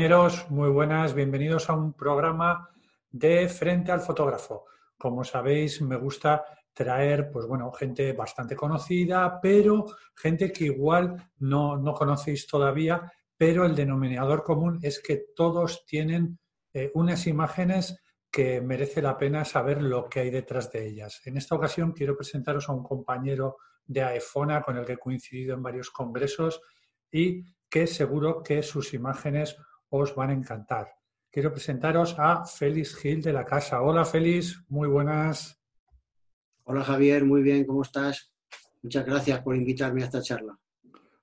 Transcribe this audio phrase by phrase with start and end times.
[0.00, 2.70] compañeros, muy buenas, bienvenidos a un programa
[3.10, 4.64] de Frente al Fotógrafo.
[4.96, 9.84] Como sabéis, me gusta traer, pues bueno, gente bastante conocida, pero
[10.16, 16.38] gente que igual no, no conocéis todavía, pero el denominador común es que todos tienen
[16.72, 21.20] eh, unas imágenes que merece la pena saber lo que hay detrás de ellas.
[21.26, 25.54] En esta ocasión quiero presentaros a un compañero de AEFONA con el que he coincidido
[25.54, 26.62] en varios congresos
[27.12, 29.58] y que seguro que sus imágenes
[29.90, 30.96] os van a encantar.
[31.30, 33.82] Quiero presentaros a Félix Gil de la Casa.
[33.82, 35.60] Hola Félix, muy buenas.
[36.64, 38.32] Hola Javier, muy bien, ¿cómo estás?
[38.82, 40.58] Muchas gracias por invitarme a esta charla.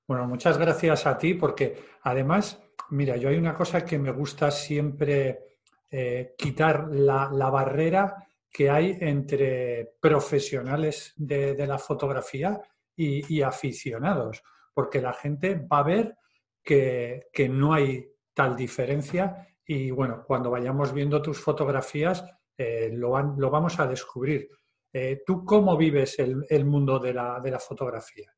[0.08, 4.52] Bueno, muchas gracias a ti porque además, mira, yo hay una cosa que me gusta
[4.52, 5.48] siempre
[5.90, 12.62] eh, quitar la, barrera que hay entre profesionales de, la fotografía
[12.96, 14.42] y, aficionados,
[14.74, 16.18] porque la gente va a ver
[16.64, 18.06] que, no hay
[18.38, 22.24] tal diferencia y bueno, cuando vayamos viendo tus fotografías
[22.56, 23.10] eh, lo,
[23.50, 24.48] vamos a descubrir.
[24.94, 28.32] Eh, ¿Tú cómo vives el, mundo de la fotografía?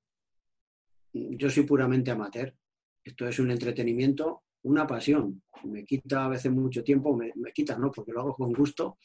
[1.11, 2.55] yo soy puramente amateur.
[3.03, 5.43] Esto es un entretenimiento, una pasión.
[5.65, 7.91] Me quita a veces mucho tiempo, me, quita, ¿no?
[7.91, 8.99] Porque lo hago con gusto,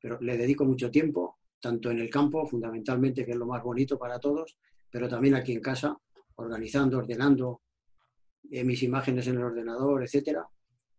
[0.00, 3.98] pero le dedico mucho tiempo, tanto en el campo, fundamentalmente, que es lo más bonito
[3.98, 4.58] para todos,
[4.88, 5.96] pero también aquí en casa,
[6.36, 7.62] organizando, ordenando
[8.50, 10.46] eh, mis imágenes en el ordenador, etcétera,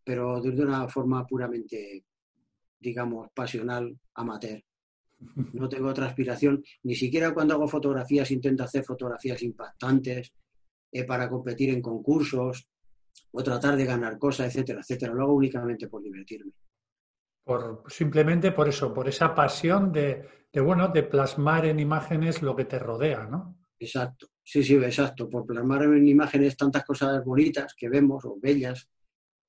[0.03, 2.03] pero de una forma puramente,
[2.79, 4.61] digamos, pasional, amateur.
[5.53, 10.31] No tengo otra aspiración, ni siquiera cuando hago fotografías intento hacer fotografías impactantes,
[10.91, 12.67] eh, para competir en concursos
[13.31, 15.13] o tratar de ganar cosas, etcétera, etcétera.
[15.13, 16.53] Lo hago únicamente por divertirme.
[17.43, 22.65] Por, simplemente por eso, por esa pasión de, bueno, de plasmar en imágenes lo que
[22.65, 23.57] te rodea, ¿no?
[23.79, 25.29] Exacto, sí, sí, exacto.
[25.29, 28.89] Por plasmar en imágenes tantas cosas bonitas que vemos o bellas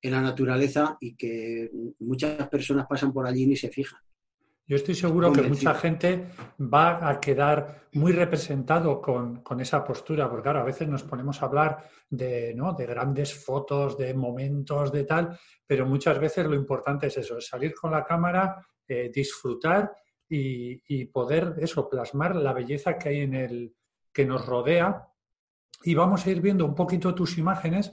[0.01, 3.99] en la naturaleza y que muchas personas pasan por allí y ni se fijan.
[4.67, 6.27] Yo estoy seguro que mucha gente
[6.59, 11.45] va a quedar muy representado con, esa postura, porque claro, a veces nos ponemos a
[11.47, 17.17] hablar de, de grandes fotos, de momentos, de tal, pero muchas veces lo importante es
[17.17, 19.91] eso, es salir con la cámara, eh, disfrutar
[20.29, 23.73] y, poder eso, plasmar la belleza que hay en el
[24.19, 25.07] que nos rodea.
[25.85, 27.89] Y vamos a ir viendo un poquito tus imágenes,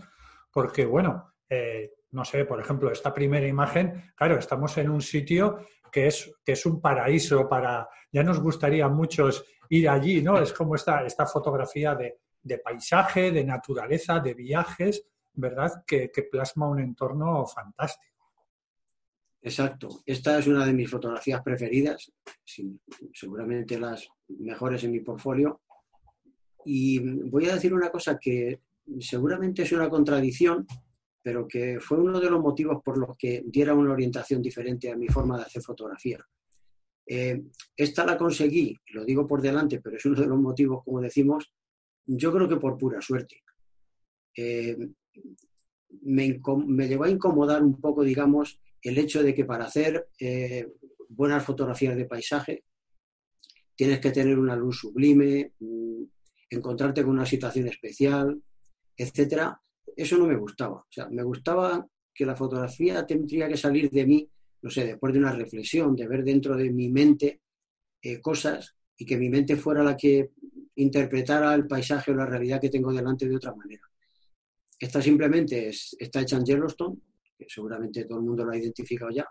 [0.51, 5.61] porque bueno, eh, no sé, por ejemplo, esta primera imagen, claro, estamos en un sitio
[5.93, 10.41] que es, que es un paraíso para, ya nos gustaría muchos ir allí, ¿no?
[10.41, 15.85] Es como esta, esta fotografía de, paisaje, de naturaleza, de viajes, ¿verdad?
[15.87, 18.17] Que, plasma un entorno fantástico.
[19.43, 20.03] Exacto.
[20.05, 22.11] Esta es una de mis fotografías preferidas,
[23.15, 25.61] seguramente las mejores en mi portfolio.
[26.67, 28.61] Y voy a decir una cosa que
[29.01, 30.67] seguramente es una contradicción,
[31.23, 34.97] pero que fue uno de los motivos por los que diera una orientación diferente a
[34.97, 36.19] mi forma de hacer fotografía.
[37.07, 37.41] Eh,
[37.77, 41.53] esta la conseguí, lo digo por delante, pero es uno de los motivos, como decimos,
[42.05, 43.43] yo creo que por pura suerte.
[44.37, 44.77] Eh,
[46.03, 50.69] me, me, llegó a incomodar un poco, digamos, el hecho de que para hacer eh,
[51.09, 52.65] buenas fotografías de paisaje
[53.75, 56.03] tienes que tener una luz sublime, mm,
[56.51, 58.41] encontrarte con una situación especial,
[58.97, 59.61] etcétera,
[59.97, 60.77] eso no me gustaba.
[60.77, 64.31] O sea, me gustaba que la fotografía tendría que salir de mí,
[64.63, 67.41] no sé, después de una reflexión, de ver dentro de mi mente
[68.03, 70.31] eh, cosas y que mi mente fuera la que
[70.77, 73.83] interpretara el paisaje o la realidad que tengo delante de otra manera.
[74.79, 76.97] Esta simplemente es, está hecha en Yellowstone,
[77.37, 79.27] que seguramente todo el mundo lo ha identificado ya.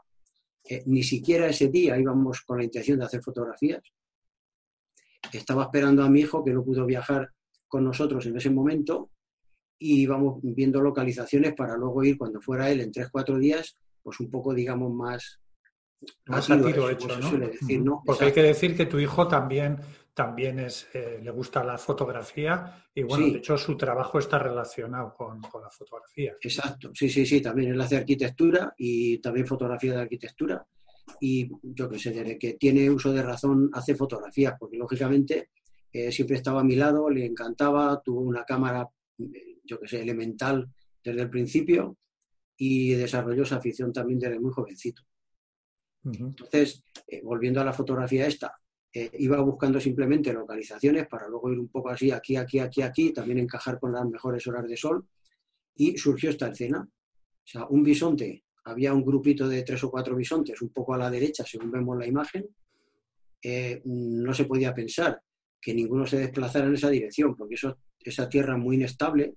[0.68, 3.84] Eh, ni siquiera ese día íbamos con la intención de hacer fotografías.
[5.34, 7.30] Estaba esperando a mi hijo que no pudo viajar
[7.68, 9.12] con nosotros en ese momento
[9.78, 14.30] y íbamos viendo localizaciones para luego ir cuando fuera él en 3-4 días, pues un
[14.30, 15.40] poco, digamos, más...
[16.28, 17.08] Más a tiro hecho,
[17.80, 18.02] ¿no?
[18.06, 19.80] Porque hay que decir que tu hijo también,
[20.14, 25.14] también es, eh, le gusta la fotografía y, bueno, de hecho su trabajo está relacionado
[25.16, 26.34] con, con, la fotografía.
[26.40, 30.66] Exacto, sí, sí, sí, también él hace arquitectura y también fotografía de arquitectura
[31.20, 35.50] y yo qué sé, desde que tiene uso de razón hace fotografías, porque lógicamente
[35.92, 38.90] eh, siempre estaba a mi lado, le encantaba, tuvo una cámara
[39.66, 40.70] yo que sé, elemental
[41.04, 41.98] desde el principio
[42.58, 45.04] y desarrolló esa afición también desde muy jovencito.
[46.04, 48.56] Entonces, eh, volviendo a la fotografía esta,
[48.94, 53.12] eh, iba buscando simplemente localizaciones para luego ir un poco así, aquí, aquí, aquí, aquí,
[53.12, 55.06] también encajar con las mejores horas de sol
[55.76, 56.88] y surgió esta escena.
[56.88, 60.98] O sea, un bisonte, había un grupito de tres o cuatro bisontes un poco a
[60.98, 62.48] la derecha, según vemos la imagen.
[63.42, 65.22] Eh, no se podía pensar
[65.62, 69.36] que ninguno se desplazara en esa dirección, porque eso, esa tierra muy inestable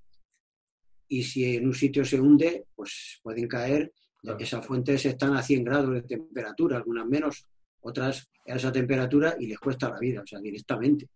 [1.08, 3.92] y si en un sitio se hunde, pues pueden caer.
[4.38, 7.46] Esas fuentes están a 100 grados de temperatura, algunas menos,
[7.80, 11.08] otras a esa temperatura y les cuesta la vida, o sea, directamente.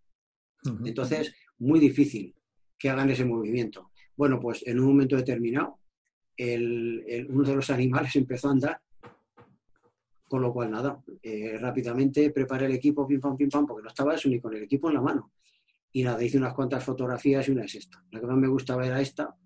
[0.85, 2.35] Entonces, muy difícil
[2.79, 3.91] que hagan ese movimiento.
[4.17, 5.79] Bueno, pues en un momento determinado,
[6.39, 8.81] uno de los animales empezó a andar,
[10.29, 13.89] con lo cual nada, eh, rápidamente preparé el equipo, pim pam, pim pam, porque no
[13.89, 15.33] estaba eso ni con el equipo en la mano.
[15.93, 18.03] Y nada, hice unas cuantas fotografías y una es esta.
[18.11, 19.37] La que más me gustaba era esta,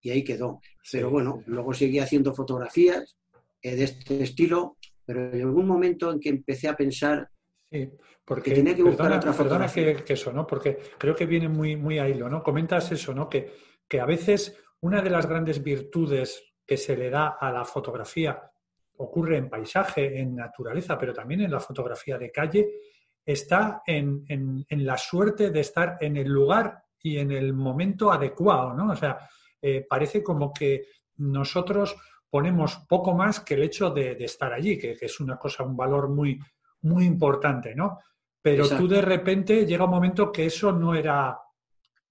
[0.00, 0.60] y ahí quedó.
[0.90, 3.16] Pero bueno, luego seguí haciendo fotografías
[3.62, 7.28] eh, de este estilo, pero llegó un momento en que empecé a pensar
[7.70, 7.90] sí,
[8.24, 9.96] porque, que tenía que buscar otra fotografía.
[9.96, 10.46] Que, que, eso, ¿no?
[10.46, 12.42] Porque creo que viene muy, muy a hilo, ¿no?
[12.42, 13.28] Comentas eso, ¿no?
[13.28, 13.52] Que,
[13.88, 18.50] que a veces una de las grandes virtudes que se le da a la fotografía
[18.98, 22.68] ocurre en paisaje, en naturaleza, pero también en la fotografía de calle,
[23.24, 28.10] está en, en, en la suerte de estar en el lugar y en el momento
[28.10, 28.92] adecuado, ¿no?
[28.92, 29.18] O sea,
[29.60, 30.86] eh, parece como que
[31.16, 31.96] nosotros
[32.30, 36.08] ponemos poco más que el hecho de, estar allí, que, es una cosa, un valor
[36.08, 36.38] muy,
[36.82, 37.98] muy importante, ¿no?
[38.40, 41.38] Pero tú de repente llega un momento que eso no era,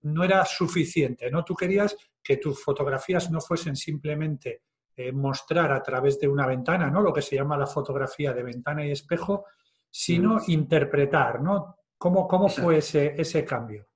[0.02, 1.44] no era suficiente, ¿no?
[1.44, 1.96] Tú querías
[2.28, 4.64] que tus fotografías no fuesen simplemente
[4.98, 7.02] eh, mostrar a través de una ventana, ¿no?
[7.02, 9.46] Lo que se llama la fotografía de ventana y espejo,
[9.90, 10.42] sino mm.
[10.48, 11.78] interpretar, ¿no?
[11.98, 13.88] ¿Cómo, cómo fue ese, ese cambio?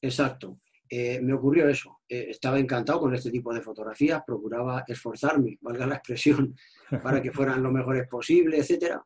[0.00, 0.60] Exacto.
[0.88, 1.98] Eh, me ocurrió eso.
[2.08, 6.56] Eh, estaba encantado con este tipo de fotografías, procuraba esforzarme, valga la expresión,
[7.02, 9.04] para que fueran lo mejores posible, etcétera.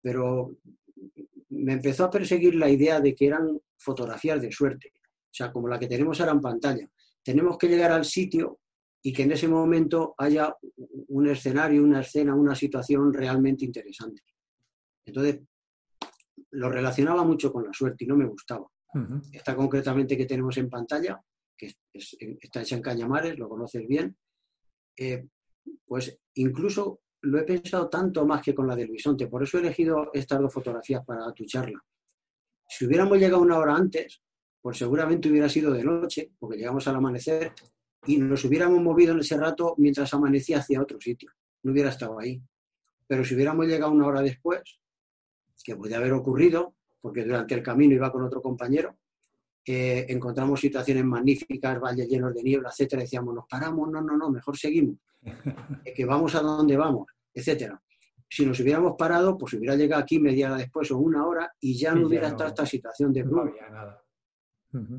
[0.00, 0.52] Pero
[1.48, 5.66] me empezó a perseguir la idea de que eran fotografías de suerte, o sea, como
[5.66, 6.88] la que tenemos ahora en pantalla.
[7.24, 8.60] Tenemos que llegar al sitio
[9.02, 10.54] y que en ese momento haya
[11.08, 14.22] un escenario, una escena, una situación realmente interesante.
[15.06, 15.40] Entonces,
[16.52, 18.66] lo relacionaba mucho con la suerte y no me gustaba.
[19.32, 21.20] Esta concretamente que tenemos en pantalla,
[21.56, 21.74] que
[22.40, 24.16] está hecha en Cañamares, lo conoces bien,
[24.96, 25.26] eh,
[25.84, 29.62] pues incluso lo he pensado tanto más que con la de Luisonte, por eso he
[29.62, 31.82] elegido estas dos fotografías para tu charla.
[32.68, 34.22] Si hubiéramos llegado una hora antes,
[34.64, 37.52] pues seguramente hubiera sido de noche, porque llegamos al amanecer,
[38.06, 41.30] y nos hubiéramos movido en ese rato mientras amanecía hacia otro sitio.
[41.64, 42.40] No hubiera estado ahí.
[43.06, 44.62] Pero si hubiéramos llegado una hora después,
[45.62, 48.96] que puede haber ocurrido, porque durante el camino iba con otro compañero,
[49.66, 54.30] eh, encontramos situaciones magníficas, valles llenos de niebla, etcétera, decíamos, nos paramos, no, no, no,
[54.30, 54.96] mejor seguimos,
[55.94, 57.78] que vamos a donde vamos, etcétera.
[58.26, 61.76] Si nos hubiéramos parado, pues hubiera llegado aquí media hora después o una hora y
[61.76, 63.44] ya no hubiera estado esta situación de no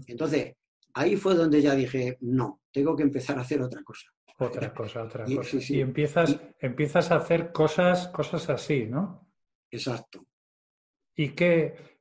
[0.08, 0.56] Entonces,
[0.94, 4.10] ahí fue donde ya dije, no, tengo que empezar a hacer otra cosa.
[4.38, 5.58] Otra cosa, otra cosa.
[5.70, 9.30] Y empiezas, empiezas a hacer cosas, cosas así, ¿no?
[9.72, 10.26] Exacto.
[11.16, 11.96] ¿Y qué,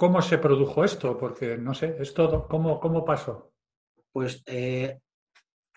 [0.00, 1.18] ¿Cómo se produjo esto?
[1.18, 2.48] Porque no sé, es todo.
[2.48, 3.52] ¿Cómo, cómo pasó?
[4.10, 4.98] Pues eh,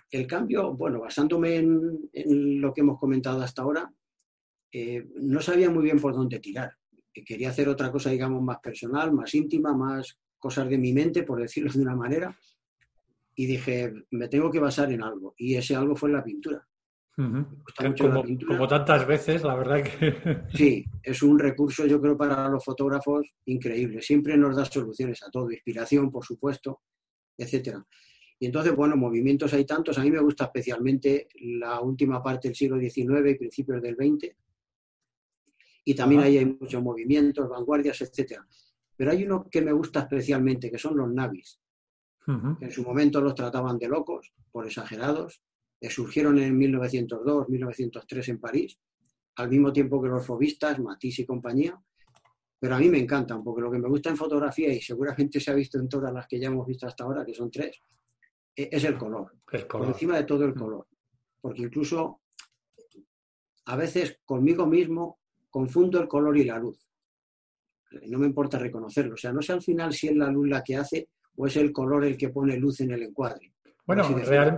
[0.10, 3.92] el cambio, bueno, basándome en, lo que hemos comentado hasta ahora,
[4.72, 6.72] eh, no sabía muy bien por dónde tirar.
[7.12, 11.40] Quería hacer otra cosa, digamos, más personal, más íntima, más cosas de mi mente, por
[11.40, 12.38] decirlo de una manera.
[13.36, 15.34] Y dije, me tengo que basar en algo.
[15.38, 16.68] Y ese algo fue la pintura
[17.16, 20.16] como, tantas veces, la verdad que...
[20.58, 24.02] Sí, es un recurso, yo creo, para los fotógrafos increíble.
[24.02, 26.82] Siempre nos da soluciones a todo, inspiración, por supuesto,
[27.38, 27.86] etcétera.
[28.40, 29.98] Y entonces, bueno, movimientos hay tantos.
[29.98, 34.36] A mí me gusta especialmente la última parte del siglo XIX y principios del XX.
[35.86, 38.46] Y también ahí hay muchos movimientos, vanguardias, etcétera.
[39.04, 41.60] Pero hay uno que me gusta especialmente, que son los navis.
[42.26, 45.44] en su momento los trataban de locos, por exagerados,
[45.90, 48.80] surgieron en 1902, 1903 en París,
[49.36, 51.78] al mismo tiempo que los fobistas, Matisse y compañía,
[52.58, 55.52] pero a mí me encantan, porque lo que me gusta en fotografía, y seguramente se
[55.52, 57.78] ha visto en todas las que ya hemos visto hasta ahora, que son tres,
[58.56, 59.34] e-, es el color,
[59.70, 60.60] por encima de todo el mm.
[60.60, 60.88] color,
[61.42, 62.22] porque incluso
[63.66, 65.20] a veces conmigo mismo
[65.50, 66.93] confundo el color y la luz.
[68.08, 70.64] No me importa reconocerlo, o sea, no sé al final si es la luz la
[70.64, 73.54] que hace o es el color el que pone luz en el encuadre.
[73.86, 74.04] Bueno,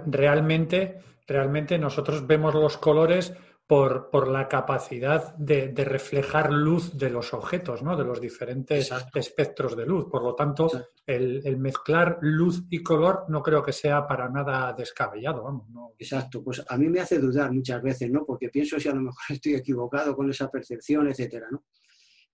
[0.07, 3.33] realmente, realmente nosotros vemos los colores
[3.67, 7.97] por, por la capacidad de, reflejar luz de los objetos, ¿no?
[7.97, 10.05] de los diferentes espectros de luz.
[10.09, 10.69] Por lo tanto,
[11.05, 15.43] el, mezclar luz y color no creo que sea para nada descabellado.
[15.43, 18.23] Vamos, Exacto, pues a mí me hace dudar muchas veces, ¿no?
[18.25, 21.47] porque pienso si a lo mejor estoy equivocado con esa percepción, etcétera.
[21.49, 21.63] ¿no?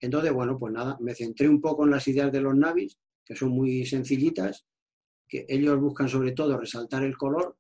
[0.02, 3.36] Entonces, bueno, pues nada, me centré un poco en las ideas de los navis, que
[3.36, 4.66] son muy sencillitas,
[5.28, 7.56] que ellos buscan sobre todo resaltar el color,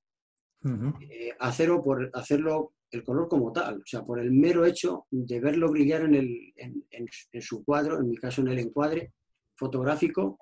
[1.01, 5.39] eh, hacerlo por hacerlo el color como tal, o sea, por el mero hecho de
[5.39, 9.13] verlo brillar en, el, en, su cuadro, en mi caso en el encuadre
[9.55, 10.39] fotográfico,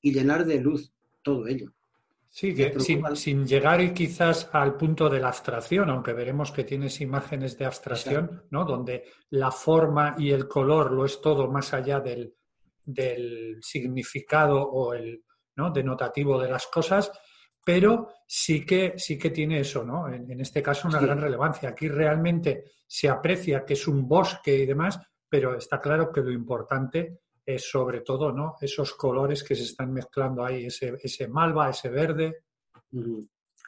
[0.00, 0.92] y llenar de luz
[1.22, 1.72] todo ello.
[2.32, 2.72] Sí, que
[3.16, 8.44] sin, llegar quizás al punto de la abstracción, aunque veremos que tienes imágenes de abstracción,
[8.50, 8.64] ¿no?
[8.64, 12.36] Donde la forma y el color lo es todo más allá del,
[13.60, 15.24] significado o el
[15.56, 15.70] ¿no?
[15.70, 17.10] denotativo de las cosas,
[17.64, 20.08] pero sí que, sí que tiene eso, ¿no?
[20.08, 21.70] En, este caso una gran relevancia.
[21.70, 26.30] Aquí realmente se aprecia que es un bosque y demás, pero está claro que lo
[26.30, 27.22] importante
[27.54, 28.56] es sobre todo ¿no?
[28.60, 32.44] esos colores que se están mezclando ahí, ese, ese malva, ese verde.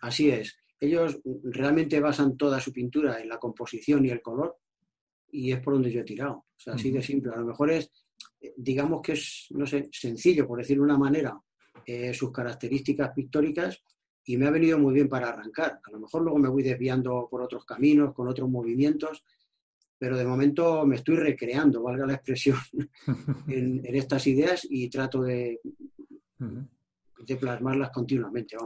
[0.00, 0.56] Así es.
[0.78, 4.56] Ellos realmente basan toda su pintura en la composición y el color
[5.30, 6.32] y es por donde yo he tirado.
[6.34, 7.32] O sea, así de simple.
[7.32, 7.90] A lo mejor es,
[8.56, 11.40] digamos que es, no sé, sencillo, por decirlo de una manera,
[11.86, 13.82] eh, sus características pictóricas
[14.24, 15.80] y me ha venido muy bien para arrancar.
[15.82, 19.24] A lo mejor luego me voy desviando por otros caminos, con otros movimientos,
[20.02, 22.58] pero de momento me estoy recreando, valga la expresión,
[23.46, 25.60] en, estas ideas y trato de,
[26.40, 28.56] de plasmarlas continuamente.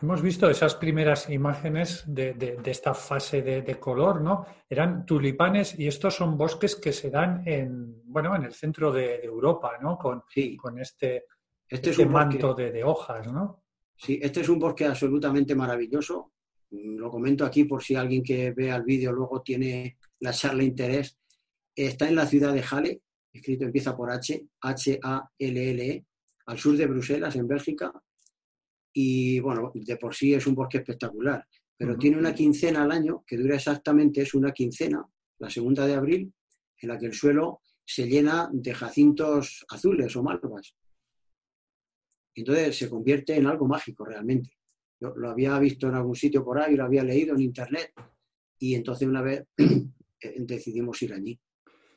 [0.00, 4.46] Hemos visto esas primeras imágenes de, esta fase de, color, ¿no?
[4.70, 9.16] Eran tulipanes y estos son bosques que se dan en, bueno, en el centro de,
[9.16, 9.98] Europa, ¿no?
[9.98, 10.22] Con,
[10.56, 11.24] con este,
[11.68, 13.64] este, este manto de, hojas, ¿no?
[13.96, 16.34] Sí, este es un bosque absolutamente maravilloso.
[16.70, 21.16] Lo comento aquí por si alguien que vea el vídeo luego tiene la charla interés,
[21.74, 23.02] está en la ciudad de Halle,
[23.32, 26.06] escrito empieza por H, H-A-L-L-E,
[26.46, 27.92] al sur de Bruselas, en Bélgica.
[28.92, 33.24] Y bueno, de por sí es un bosque espectacular, pero tiene una quincena al año
[33.26, 35.04] que dura exactamente, es una quincena,
[35.38, 36.32] la segunda de abril,
[36.78, 40.74] en la que el suelo se llena de jacintos azules o malvas.
[42.36, 44.50] Entonces se convierte en algo mágico realmente.
[45.00, 47.92] Yo lo había visto en algún sitio por ahí, lo había leído en internet
[48.58, 49.44] y entonces una vez
[50.38, 51.40] decidimos ir allí.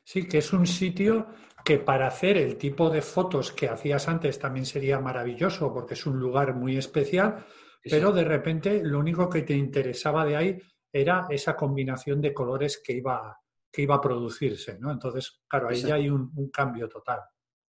[0.04, 1.26] Sí, que es un sitio
[1.64, 6.06] que para hacer el tipo de fotos que hacías antes también sería maravilloso porque es
[6.06, 7.44] un lugar muy especial,
[7.82, 10.58] pero de repente lo único que te interesaba de ahí
[10.90, 13.38] era esa combinación de colores que iba,
[13.70, 14.90] que iba a producirse, ¿no?
[14.90, 17.20] Entonces, claro, ahí ya hay un, cambio total.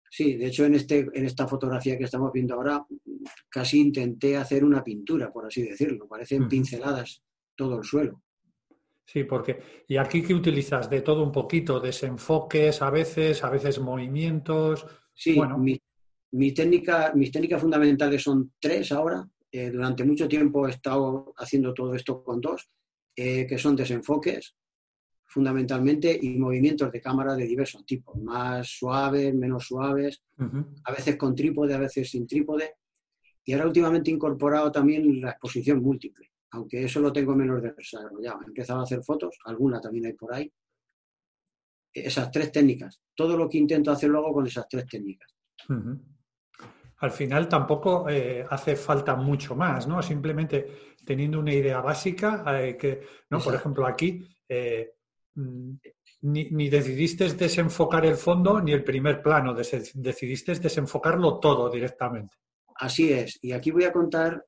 [0.09, 2.85] Sí, de hecho en, este, en esta fotografía que estamos viendo ahora
[3.49, 6.07] casi intenté hacer una pintura, por así decirlo.
[6.07, 7.23] Parecen pinceladas
[7.55, 8.24] todo el suelo.
[9.05, 10.89] Sí, porque ¿y aquí qué utilizas?
[10.89, 14.85] De todo un poquito, desenfoques a veces, a veces movimientos.
[15.13, 15.57] Sí, bueno.
[15.57, 19.27] mi, técnica, mis técnicas fundamentales son tres ahora.
[19.51, 22.69] Eh, durante mucho tiempo he estado haciendo todo esto con dos,
[23.15, 24.55] eh, que son desenfoques
[25.27, 30.23] fundamentalmente y movimientos de cámara de diversos tipos, más suaves, menos suaves,
[30.83, 32.75] a veces con trípode, a veces sin trípode.
[33.43, 38.41] Y ahora últimamente he incorporado también la exposición múltiple aunque eso lo tengo menos desarrollado.
[38.43, 40.51] He empezado a hacer fotos, alguna también hay por ahí.
[41.93, 43.01] Esas tres técnicas.
[43.13, 45.33] Todo lo que intento hacer luego con esas tres técnicas.
[46.97, 50.01] Al final tampoco eh, hace falta mucho más, ¿no?
[50.01, 53.39] Simplemente teniendo una idea básica, eh, que, ¿no?
[53.39, 54.93] Por ejemplo, aquí eh,
[55.35, 55.71] mm,
[56.21, 62.37] ni, ni, decidiste desenfocar el fondo ni el primer plano, decidiste desenfocarlo todo directamente.
[62.75, 63.39] Así es.
[63.41, 64.43] Y aquí voy a contar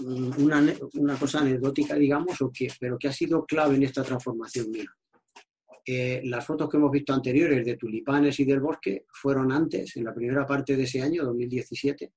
[0.00, 4.90] una, cosa anecdótica, digamos, o que, pero que ha sido clave en esta transformación mía.
[5.84, 10.04] Eh, las fotos que hemos visto anteriores de tulipanes y del bosque fueron antes, en
[10.04, 12.12] la primera parte de ese año, 2017.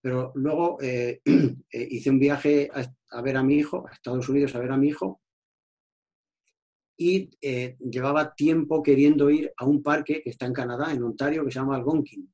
[0.00, 2.70] Pero luego eh, eh, hice un viaje
[3.10, 5.20] a, ver a mi hijo, a Estados Unidos a ver a mi hijo,
[6.96, 7.30] y
[7.78, 11.58] llevaba tiempo queriendo ir a un parque que está en Canadá, en Ontario, que se
[11.58, 12.30] llama Algonquin.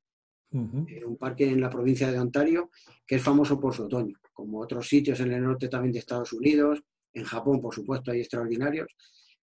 [0.58, 2.70] Un parque en la provincia de Ontario
[3.06, 6.32] que es famoso por su otoño, como otros sitios en el norte también de Estados
[6.32, 6.82] Unidos,
[7.12, 8.88] en Japón, por supuesto, hay extraordinarios,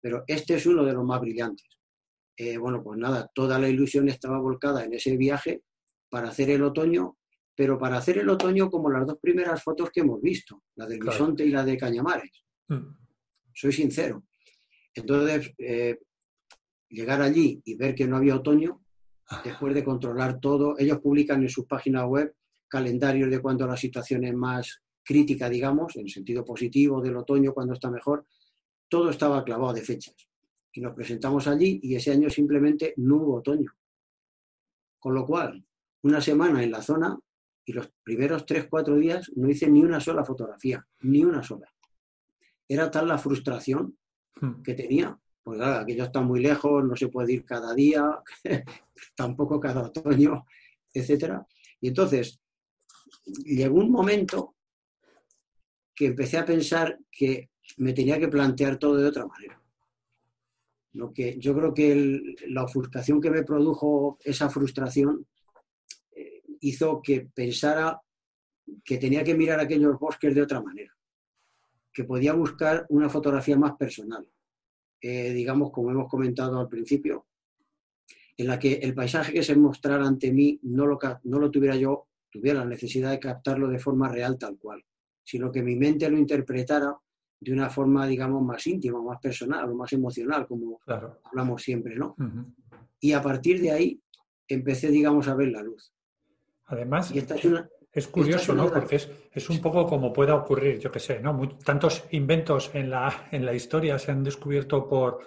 [0.01, 1.68] pero este es uno de los más brillantes.
[2.36, 5.62] Eh, bueno, pues nada, toda la ilusión estaba volcada en ese viaje
[6.10, 7.18] para hacer el otoño,
[7.54, 11.00] pero para hacer el otoño como las dos primeras fotos que hemos visto, la del
[11.00, 12.46] bisonte y la de Cañamares.
[12.70, 12.96] Mm.
[13.54, 14.24] Soy sincero.
[14.96, 16.00] Entonces, eh,
[16.88, 18.82] llegar allí y ver que no había otoño,
[19.43, 20.77] después de controlar todo.
[20.77, 22.36] Ellos publican en sus páginas web
[22.67, 27.74] calendarios de cuando la situación es más crítica, digamos, en sentido positivo, del otoño, cuando
[27.74, 28.25] está mejor.
[28.88, 30.15] Todo estaba clavado de fechas.
[30.71, 33.71] Y nos presentamos allí y ese año simplemente no hubo otoño.
[35.00, 35.65] Con lo cual,
[36.03, 37.17] una semana en la zona
[37.65, 41.71] y los primeros tres, cuatro días no hice ni una sola fotografía, ni una sola.
[42.67, 43.98] Era tal la frustración
[44.39, 44.62] hmm.
[44.62, 45.19] que tenía
[45.50, 48.06] pues nada, aquello está muy lejos, no se puede ir cada día,
[49.15, 50.46] tampoco cada otoño,
[50.94, 51.39] etc.
[51.82, 52.39] Y entonces,
[53.44, 54.58] llegó un momento
[55.96, 59.60] que empecé a pensar que me tenía que plantear todo de otra manera.
[60.94, 65.25] Lo que yo creo que la ofuscación que me produjo esa frustración
[66.12, 68.00] eh, hizo que pensara
[68.86, 70.96] que tenía que mirar aquellos bosques de otra manera,
[71.91, 74.27] que podía buscar una fotografía más personal,
[75.01, 77.25] eh, digamos, como hemos comentado al principio,
[78.38, 81.75] en la que el paisaje que se mostrara ante mí no lo, no lo tuviera
[81.75, 84.84] yo, tuviera la necesidad de captarlo de forma real tal cual,
[85.24, 86.96] sino que mi mente lo interpretara
[87.39, 90.79] de una forma, digamos, más íntima, más personal o más emocional, como
[91.24, 92.15] hablamos siempre, ¿no?
[93.00, 94.01] Y a partir de ahí
[94.48, 95.94] empecé, digamos, a ver la luz.
[96.65, 97.25] Además, es,
[98.12, 98.72] curioso, ¿no?
[98.72, 98.96] Porque
[99.31, 101.58] es, un poco como pueda ocurrir, yo qué sé, ¿no?
[101.58, 105.19] tantos inventos en la, en la historia se han descubierto por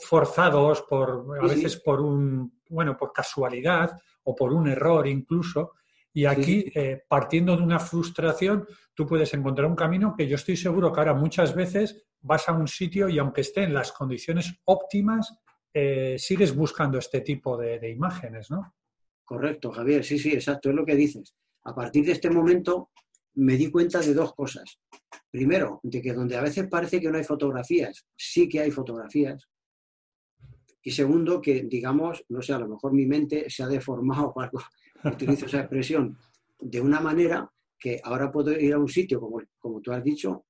[0.00, 5.72] forzados, por, a veces por un, bueno, por casualidad o por un error incluso.
[6.12, 10.56] Y aquí, eh, partiendo de una frustración, tú puedes encontrar un camino que yo estoy
[10.56, 14.60] seguro que ahora muchas veces vas a un sitio y aunque esté en las condiciones
[14.64, 15.36] óptimas,
[15.72, 18.76] eh, sigues buscando este tipo de, imágenes, ¿no?
[19.24, 21.34] Correcto, Javier, sí, sí, exacto, es lo que dices.
[21.64, 22.90] A partir de este momento
[23.34, 24.78] me di cuenta de dos cosas.
[25.30, 29.48] Primero, de que donde a veces parece que no hay fotografías, sí que hay fotografías.
[30.82, 34.40] Y segundo, que digamos, no sé, a lo mejor mi mente se ha deformado o
[34.40, 34.60] algo,
[35.04, 36.16] utilizo esa expresión,
[36.60, 40.46] de una manera que ahora puedo ir a un sitio, como, como tú has dicho,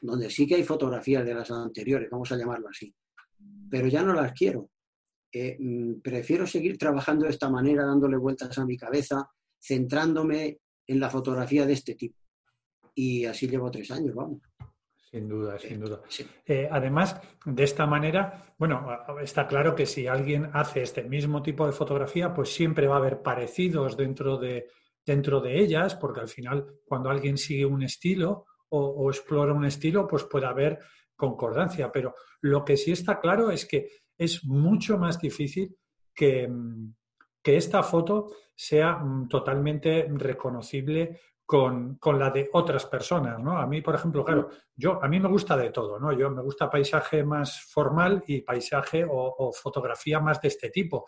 [0.00, 2.94] donde sí que hay fotografías de las anteriores, vamos a llamarlo así
[3.70, 4.70] pero ya no las quiero.
[5.32, 9.28] Eh, mm, prefiero seguir trabajando de esta manera, dándole vueltas a mi cabeza,
[9.60, 12.18] centrándome en la fotografía de este tipo.
[12.94, 14.40] Y así llevo tres años, vamos.
[15.10, 16.02] Sin duda, sin duda.
[16.44, 18.86] Eh, además, de esta manera, bueno,
[19.22, 22.98] está claro que si alguien hace este mismo tipo de fotografía, pues siempre va a
[22.98, 24.68] haber parecidos dentro de,
[25.06, 29.64] dentro de ellas, porque al final, cuando alguien sigue un estilo o, o explora un
[29.64, 30.78] estilo, pues puede haber
[31.16, 35.74] concordancia, pero lo que sí está claro es que es mucho más difícil
[36.14, 36.94] que, mm,
[37.42, 43.56] que esta foto sea mm, totalmente reconocible con, la de otras personas, ¿no?
[43.56, 46.12] A mí, por ejemplo, claro, yo, a mí me gusta de todo, ¿no?
[46.12, 51.06] Yo me gusta paisaje más formal y paisaje o, fotografía más de este tipo,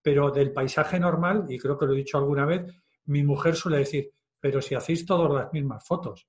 [0.00, 2.64] pero del paisaje normal, y creo que lo he dicho alguna vez,
[3.04, 6.26] mi mujer suele decir, pero si hacéis todas las mismas fotos.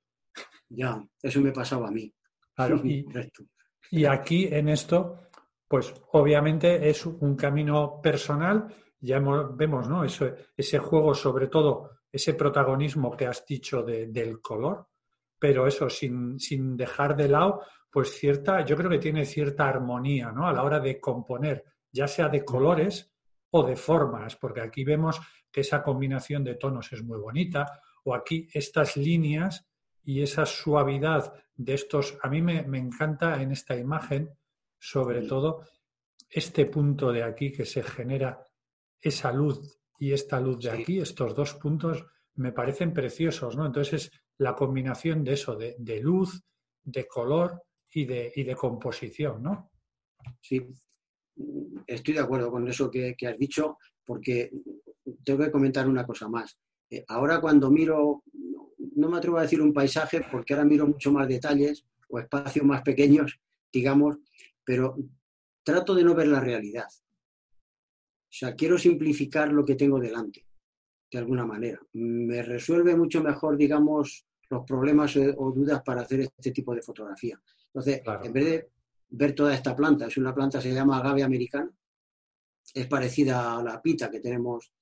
[0.67, 2.13] Ya, eso me pasaba a mí.
[3.91, 5.29] y, aquí en esto,
[5.69, 8.67] pues obviamente es un camino personal,
[9.03, 10.03] ya vemos, ¿no?
[10.05, 14.87] ese juego, sobre todo, ese protagonismo que has dicho del color,
[15.37, 17.61] pero eso sin, sin, dejar de lado,
[17.91, 20.47] pues cierta, yo creo que tiene cierta armonía, ¿no?
[20.47, 23.13] A la hora de componer, ya sea de colores
[23.51, 25.19] o de formas, porque aquí vemos
[25.51, 29.67] que esa combinación de tonos es muy bonita, o aquí estas líneas
[30.01, 34.29] y esa suavidad de estos, a mí me, encanta en esta imagen,
[34.79, 35.65] sobre todo,
[36.29, 38.41] este punto de aquí que se genera
[39.03, 43.65] esa luz y esta luz de aquí, estos dos puntos me parecen preciosos, ¿no?
[43.65, 46.41] Entonces es la combinación de eso, de, luz,
[46.83, 47.61] de color
[47.91, 49.71] y de, y de, composición, ¿no?
[50.41, 50.65] Sí,
[51.85, 54.49] estoy de acuerdo con eso que, que has dicho, porque
[55.23, 56.57] tengo que comentar una cosa más.
[56.89, 58.23] Eh, ahora cuando miro
[58.95, 62.65] no me atrevo a decir un paisaje porque ahora miro mucho más detalles o espacios
[62.65, 63.39] más pequeños,
[63.71, 64.17] digamos,
[64.63, 64.95] pero
[65.63, 66.87] trato de no ver la realidad.
[68.33, 70.43] O sea, quiero simplificar lo que tengo delante,
[71.11, 71.79] de alguna manera.
[71.93, 77.39] Me resuelve mucho mejor, digamos, los problemas o dudas para hacer este tipo de fotografía.
[77.67, 78.69] Entonces, en vez de
[79.09, 81.71] ver toda esta planta, es una planta, se llama agave americana,
[82.73, 84.73] es parecida a la pita que tenemos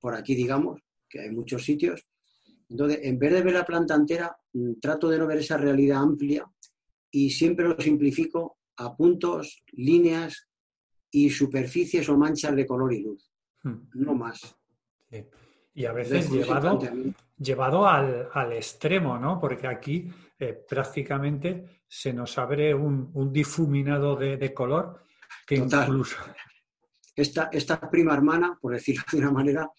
[0.00, 2.06] por aquí, digamos, que hay muchos sitios,
[2.68, 5.98] entonces, en vez de ver la planta entera, mm, trato de no ver esa realidad
[5.98, 6.50] amplia
[7.10, 10.48] y siempre lo simplifico a puntos, líneas
[11.10, 13.30] y superficies o manchas de color y luz.
[13.62, 13.88] Hmm.
[13.94, 14.56] No más.
[15.74, 16.78] Y a veces llevado,
[17.38, 19.38] llevado al, extremo, ¿no?
[19.38, 25.04] Porque aquí eh, prácticamente se nos abre un, difuminado de, color
[25.46, 26.16] que incluso...
[27.14, 29.70] Esta, esta prima hermana, por decirlo de una manera,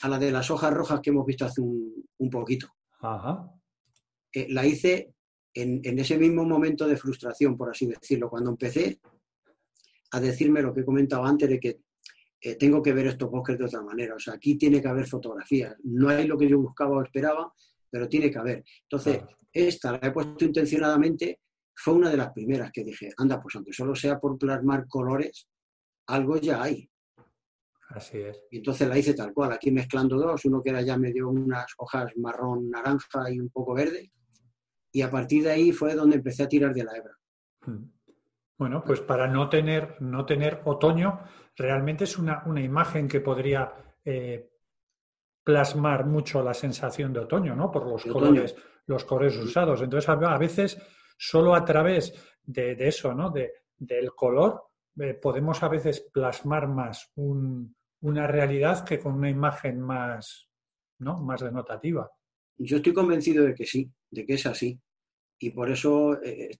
[0.00, 2.68] a la de las hojas rojas que hemos visto hace un, poquito.
[4.32, 5.12] Eh, la hice
[5.54, 9.00] en, ese mismo momento de frustración, por así decirlo, cuando empecé
[10.10, 11.80] a decirme lo que he comentado antes de que
[12.40, 14.14] eh, tengo que ver estos bosques de otra manera.
[14.14, 15.74] O sea, aquí tiene que haber fotografías.
[15.84, 17.52] No hay lo que yo buscaba o esperaba,
[17.90, 18.64] pero tiene que haber.
[18.82, 21.40] Entonces, esta la he puesto intencionadamente,
[21.74, 25.48] fue una de las primeras que dije, anda, pues aunque solo sea por plasmar colores,
[26.06, 26.88] algo ya hay.
[27.90, 28.44] Así es.
[28.50, 31.66] Y entonces la hice tal cual, aquí mezclando dos, uno que era ya medio unas
[31.78, 34.12] hojas marrón naranja y un poco verde.
[34.92, 37.16] Y a partir de ahí fue donde empecé a tirar de la hebra.
[37.64, 37.90] Hmm.
[38.58, 41.20] Bueno, pues para no tener, no tener otoño,
[41.56, 43.72] realmente es una, imagen que podría
[44.04, 44.50] eh,
[45.44, 47.70] plasmar mucho la sensación de otoño, ¿no?
[47.70, 49.80] Por los colores, los colores usados.
[49.80, 50.76] Entonces, a veces,
[51.16, 53.30] solo a través de, eso, ¿no?
[53.30, 54.64] De, del color,
[54.98, 60.48] eh, podemos a veces plasmar más una realidad que con una imagen más,
[60.98, 61.20] ¿no?
[61.20, 62.10] Más denotativa.
[62.56, 64.80] Yo estoy convencido de que sí, de que es así.
[65.38, 66.50] Y por eso eh,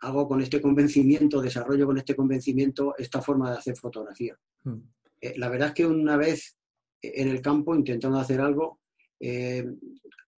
[0.00, 4.38] hago con este convencimiento, desarrollo con este convencimiento esta forma de hacer fotografía.
[4.64, 4.76] Mm.
[5.20, 6.56] Eh, la verdad es que una vez
[7.02, 8.80] en el campo intentando hacer algo,
[9.20, 9.66] eh,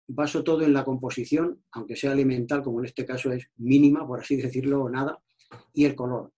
[0.08, 4.20] baso todo en la composición, aunque sea elemental, como en este caso es mínima, por
[4.20, 5.20] así decirlo, o nada,
[5.74, 6.32] y el color,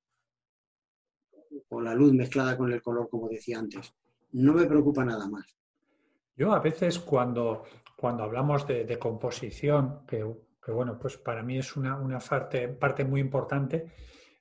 [1.70, 3.94] o la luz mezclada con el color, como decía antes.
[4.34, 5.56] No me preocupa nada más.
[6.36, 7.64] Yo a veces cuando,
[7.98, 10.26] cuando hablamos de, composición, que,
[10.67, 13.86] bueno, pues para mí es una, parte, parte, muy importante,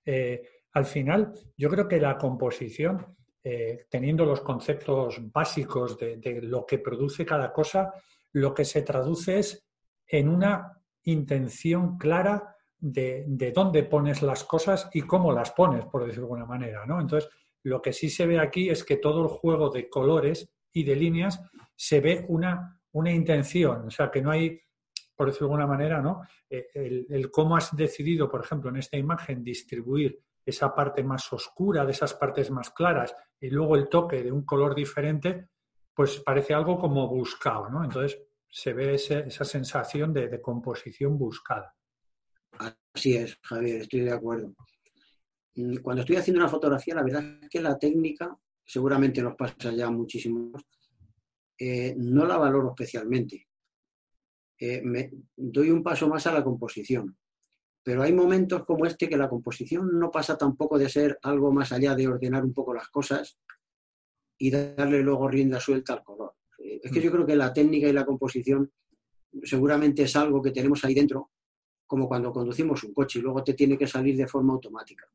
[0.05, 6.67] eh, al final yo creo que la composición eh, teniendo los conceptos básicos de, lo
[6.67, 7.91] que produce cada cosa,
[8.33, 9.67] lo que se traduce es
[10.07, 16.27] en una intención clara de, dónde pones las cosas y cómo las pones, por decirlo
[16.27, 16.85] de alguna manera.
[16.85, 17.01] ¿no?
[17.01, 17.31] Entonces,
[17.63, 20.97] lo que sí se ve aquí es que todo el juego de colores y de
[20.97, 21.41] líneas
[21.75, 24.61] se ve una, una intención, o sea, que no hay,
[25.21, 26.23] por decirlo de alguna manera, ¿no?
[26.49, 31.85] Eh, el cómo has decidido, por ejemplo, en esta imagen, distribuir esa parte más oscura,
[31.85, 35.51] de esas partes más claras, y luego el toque de un color diferente,
[35.93, 37.85] pues parece algo como buscado, ¿no?
[37.85, 41.77] Entonces se ve esa sensación de, composición buscada.
[42.95, 44.55] Así es, Javier, estoy de acuerdo.
[45.83, 49.91] Cuando estoy haciendo una fotografía, la verdad es que la técnica, seguramente nos pasa ya
[49.91, 50.51] muchísimo,
[51.59, 53.50] eh, no la valoro especialmente.
[54.61, 57.17] Eh, me doy un paso más a la composición.
[57.83, 61.73] Pero hay momentos como este que la composición no pasa tampoco de ser algo más
[61.73, 63.39] allá de ordenar un poco las cosas
[64.39, 66.35] y darle luego rienda suelta al color.
[66.59, 67.03] Eh, es que mm.
[67.03, 68.71] yo creo que la técnica y la composición
[69.43, 71.31] seguramente es algo que tenemos ahí dentro,
[71.87, 75.07] como cuando conducimos un coche y luego te tiene que salir de forma automática.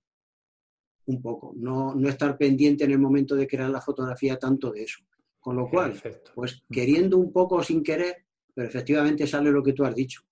[1.05, 1.53] Un poco.
[1.55, 5.03] No, no estar pendiente en el momento de crear la fotografía tanto de eso.
[5.39, 6.01] Con lo cual,
[6.33, 6.73] pues mm.
[6.73, 8.24] queriendo un poco sin querer,
[8.55, 10.23] pero efectivamente sale lo que tú has dicho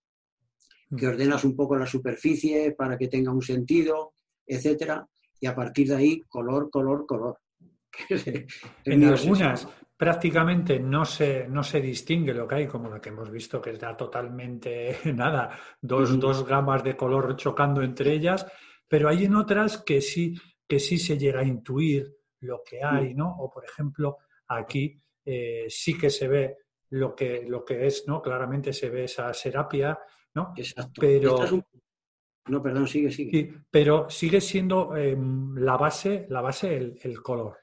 [0.96, 4.14] que ordenas un poco la superficie para que tenga un sentido,
[4.46, 5.08] etcétera,
[5.40, 7.40] y a partir de ahí color, color, color.
[8.86, 13.30] en algunas prácticamente no se, no se distingue lo que hay, como la que hemos
[13.30, 18.46] visto, que da totalmente nada, dos, dos gamas de color chocando entre ellas,
[18.88, 20.36] pero hay en otras que sí,
[20.68, 23.36] que sí se llega a intuir lo que hay, ¿no?
[23.40, 26.58] O por ejemplo, aquí eh, sí que se ve
[26.94, 28.22] lo que, lo que es, ¿no?
[28.22, 29.98] Claramente se ve esa serapia,
[30.36, 30.54] ¿no?
[30.56, 31.02] Exacto.
[31.02, 31.38] Pero,
[32.48, 33.62] No, perdón, sigue, sigue.
[33.72, 37.58] pero sigue siendo em, la base, la base el, color.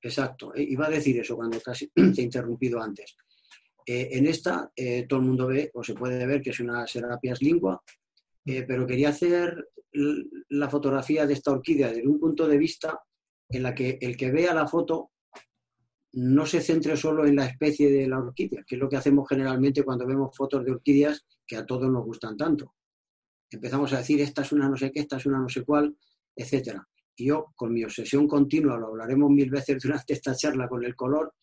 [0.00, 0.54] Exacto.
[0.54, 3.16] E, iba a decir eso cuando casi te he interrumpido antes.
[3.86, 6.86] Eh, en esta eh, todo el mundo ve o se puede ver que es una
[6.86, 7.82] Serapias lingua,
[8.46, 12.98] eh, pero quería hacer la fotografía de esta orquídea desde un punto de vista
[13.50, 15.10] en la que el que vea la foto
[16.16, 19.28] no se centre solo en la especie de la orquídea, que es lo que hacemos
[19.28, 22.74] generalmente cuando vemos fotos de orquídeas que a todos nos gustan tanto.
[23.50, 25.96] Empezamos a decir, esta es una no sé qué, esta es una no sé cuál,
[26.36, 26.78] etc.
[27.16, 30.94] Y yo, con mi obsesión continua, lo hablaremos mil veces durante esta charla con el
[30.94, 31.34] color,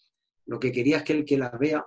[0.46, 1.86] lo que quería es que el que la vea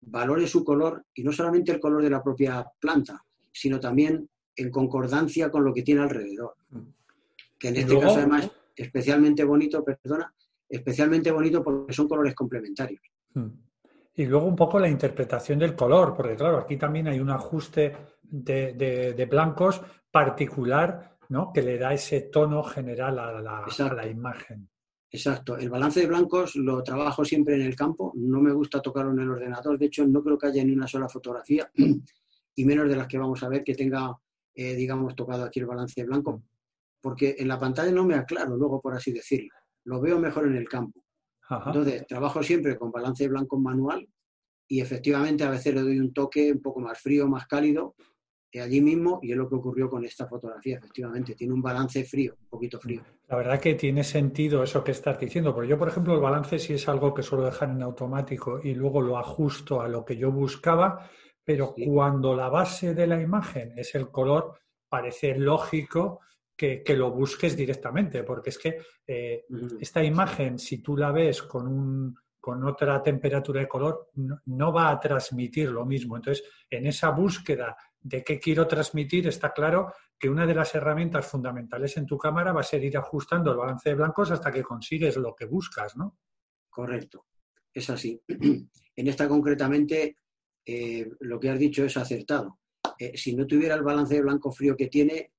[0.00, 4.70] valore su color, y no solamente el color de la propia planta, sino también en
[4.70, 6.54] concordancia con lo que tiene alrededor.
[7.58, 10.32] Que en este caso, además, especialmente bonito, perdona,
[10.68, 13.00] especialmente bonito porque son colores complementarios.
[13.34, 13.48] Hmm.
[14.14, 17.96] Y luego un poco la interpretación del color, porque claro, aquí también hay un ajuste
[18.22, 21.52] de, blancos particular ¿no?
[21.52, 24.68] que le da ese tono general a la, imagen.
[25.10, 25.56] Exacto.
[25.56, 28.12] El balance de blancos lo trabajo siempre en el campo.
[28.16, 29.78] No me gusta tocarlo en el ordenador.
[29.78, 33.18] De hecho, no creo que haya ni una sola fotografía, y menos de las que
[33.18, 34.18] vamos a ver que tenga,
[34.52, 36.42] eh, digamos, tocado aquí el balance de blanco, hmm.
[37.00, 39.54] porque en la pantalla no me aclaro luego, por así decirlo
[39.88, 41.02] lo veo mejor en el campo.
[41.66, 44.06] Entonces, trabajo siempre con balance de blanco manual
[44.68, 47.94] y efectivamente a veces le doy un toque un poco más frío, más cálido,
[48.52, 52.04] eh, allí mismo, y es lo que ocurrió con esta fotografía, efectivamente, tiene un balance
[52.04, 53.02] frío, un poquito frío.
[53.28, 56.58] La verdad que tiene sentido eso que estás diciendo, porque yo, por ejemplo, el balance
[56.58, 60.18] sí es algo que suelo dejar en automático y luego lo ajusto a lo que
[60.18, 61.10] yo buscaba,
[61.42, 66.20] pero cuando la base de la imagen es el color, parece lógico
[66.58, 69.44] que, lo busques directamente, porque es que eh,
[69.80, 74.10] esta imagen, si tú la ves con, un, con otra temperatura de color,
[74.46, 76.16] no, va a transmitir lo mismo.
[76.16, 81.26] Entonces, en esa búsqueda de qué quiero transmitir, está claro que una de las herramientas
[81.26, 84.64] fundamentales en tu cámara va a ser ir ajustando el balance de blancos hasta que
[84.64, 86.18] consigues lo que buscas, ¿no?
[86.68, 87.26] Correcto.
[87.72, 88.20] es así.
[88.98, 90.16] En esta concretamente,
[90.66, 92.58] eh, lo que has dicho es acertado.
[92.98, 95.34] Eh, si no tuviera el balance de blanco frío que tiene,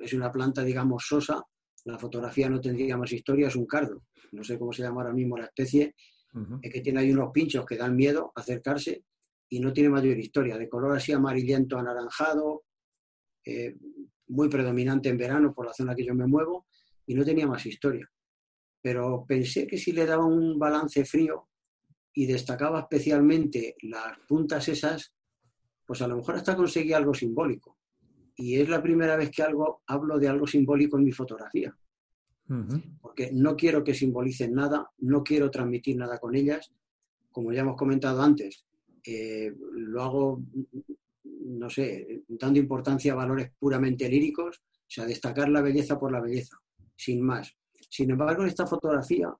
[0.00, 1.42] es una planta, digamos, sosa,
[1.84, 4.04] la fotografía no tendría más historia, es un cardo.
[4.32, 5.94] No sé cómo se llama ahora mismo la especie,
[6.62, 9.04] es que tiene ahí unos pinchos que dan miedo acercarse
[9.48, 10.56] y no tiene mayor historia.
[10.56, 12.64] De color así amarillento, anaranjado,
[13.44, 13.76] eh,
[14.28, 16.66] muy predominante en verano por la zona que yo me muevo
[17.06, 18.08] y no tenía más historia.
[18.80, 21.48] Pero pensé que si le daba un balance frío
[22.14, 25.12] y destacaba especialmente las puntas esas,
[25.84, 27.79] pues a lo mejor hasta conseguía algo simbólico.
[28.40, 31.76] Y es la primera vez que algo, hablo de algo simbólico en mi fotografía.
[33.00, 36.72] Porque no quiero que simbolicen nada, no quiero transmitir nada con ellas.
[37.30, 38.64] Como ya hemos comentado antes,
[39.04, 40.42] eh, lo hago,
[41.22, 46.20] no sé, dando importancia a valores puramente líricos, o sea, destacar la belleza por la
[46.20, 46.56] belleza,
[46.96, 47.54] sin más.
[47.90, 49.32] Sin embargo, esta fotografía,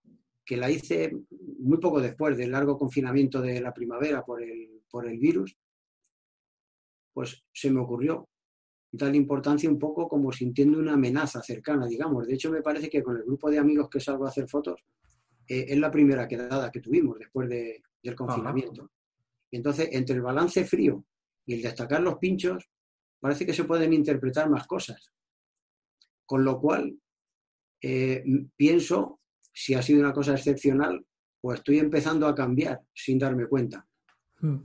[0.44, 1.16] que la hice
[1.58, 5.56] muy poco después del largo confinamiento de la primavera por el, por el virus,
[7.12, 8.28] pues se me ocurrió
[8.92, 12.26] darle importancia un poco como sintiendo una amenaza cercana, digamos.
[12.26, 14.80] De hecho, me parece que con el grupo de amigos que salgo a hacer fotos,
[15.46, 18.90] eh, es la primera quedada que tuvimos después del confinamiento.
[19.50, 21.04] Y entonces, entre el balance frío
[21.46, 22.68] y el destacar los pinchos,
[23.20, 25.12] parece que se pueden interpretar más cosas.
[26.24, 26.98] Con lo cual,
[27.82, 28.24] eh,
[28.56, 29.20] pienso,
[29.52, 31.04] si ha sido una cosa excepcional,
[31.40, 33.86] pues estoy empezando a cambiar sin darme cuenta.
[34.40, 34.58] Hmm.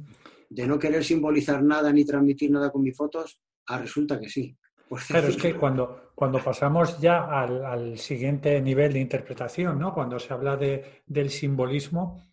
[0.50, 4.58] De no querer simbolizar nada ni transmitir nada con mis fotos, a resulta que sí.
[4.88, 9.94] Pues claro, es que cuando, cuando pasamos ya al, siguiente nivel de interpretación, ¿no?
[9.94, 12.24] cuando se habla de, del simbolismo,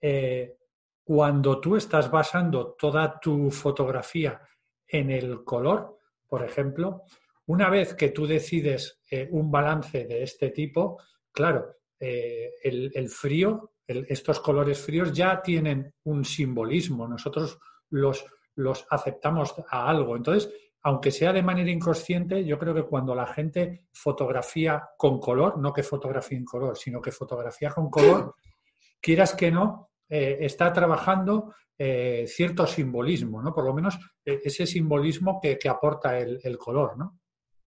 [0.00, 0.56] eh,
[1.04, 4.40] cuando tú estás basando toda tu fotografía
[4.86, 7.04] en el color, por ejemplo,
[7.46, 13.72] una vez que tú decides eh, un balance de este tipo, claro, eh, el, frío,
[13.86, 17.08] estos colores fríos ya tienen un simbolismo.
[17.08, 17.58] Nosotros
[17.90, 18.24] los,
[18.54, 20.16] los aceptamos a algo.
[20.16, 20.50] Entonces,
[20.82, 25.72] aunque sea de manera inconsciente, yo creo que cuando la gente fotografía con color, no
[25.72, 28.34] que fotografía en color, sino que fotografía con color,
[29.00, 33.54] quieras que no, eh, está trabajando eh, cierto simbolismo, ¿no?
[33.54, 37.20] Por lo menos eh, ese simbolismo que, aporta el, color, ¿no?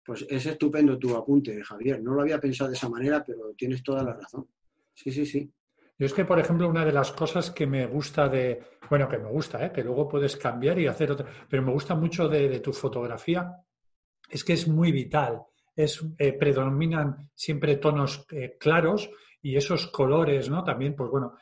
[0.05, 2.03] Pues es estupendo tu apunte, Javier.
[2.03, 4.49] No lo había pensado de esa manera, pero tienes toda la razón.
[4.95, 5.53] Sí, sí, sí.
[6.01, 8.59] Yo es que, por ejemplo, una de las cosas que me gusta de,
[8.89, 12.27] bueno, que me gusta, que luego puedes cambiar y hacer otra, pero me gusta mucho
[12.27, 13.55] de, tu fotografía,
[14.27, 15.43] es que es muy vital,
[15.77, 16.03] es,
[16.39, 18.27] predominan siempre tonos
[18.59, 19.11] claros
[19.43, 20.65] y esos colores, ¿no?
[20.65, 21.35] También, pues bueno,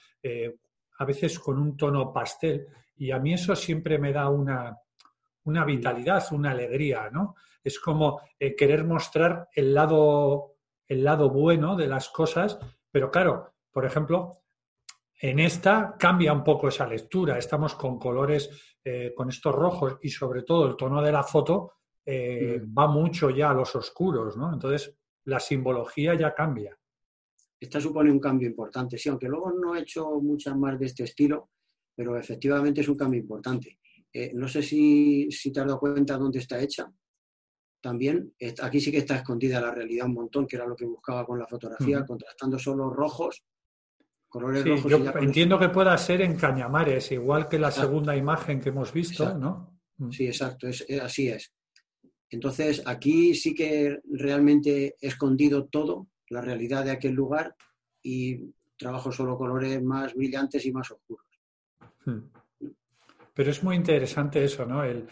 [0.98, 2.66] a veces con un tono pastel,
[2.96, 4.76] y a mí eso siempre me da una,
[5.44, 7.36] una vitalidad, una alegría, ¿no?
[7.62, 10.56] Es como eh, querer mostrar el lado,
[10.88, 12.58] el lado bueno de las cosas,
[12.90, 14.42] pero claro, por ejemplo,
[15.20, 17.38] en esta cambia un poco esa lectura.
[17.38, 21.72] Estamos con colores, eh, con estos rojos y sobre todo el tono de la foto
[22.04, 22.78] eh, mm.
[22.78, 24.52] va mucho ya a los oscuros, ¿no?
[24.52, 26.78] Entonces la simbología ya cambia
[27.60, 28.98] esta supone un cambio importante.
[28.98, 31.50] Sí, aunque luego no he hecho muchas más de este estilo,
[31.94, 33.78] pero efectivamente es un cambio importante.
[34.12, 36.90] Eh, no sé si, te has dado cuenta dónde está hecha.
[37.80, 41.24] También, aquí sí que está escondida la realidad un montón, que era lo que buscaba
[41.24, 43.44] con la fotografía, contrastando solo rojos,
[44.28, 44.90] colores rojos.
[44.90, 49.34] Yo entiendo que pueda ser en Cañamares, igual que la segunda imagen que hemos visto,
[49.34, 49.78] ¿no?
[49.96, 50.10] Mm.
[50.10, 51.52] Sí, exacto, así es.
[52.30, 57.54] Entonces, aquí sí que realmente he escondido todo la realidad de aquel lugar
[58.02, 61.26] y trabajo solo colores más brillantes y más oscuros.
[62.04, 62.20] Hmm.
[63.34, 64.84] Pero es muy interesante eso, ¿no?
[64.84, 65.06] El,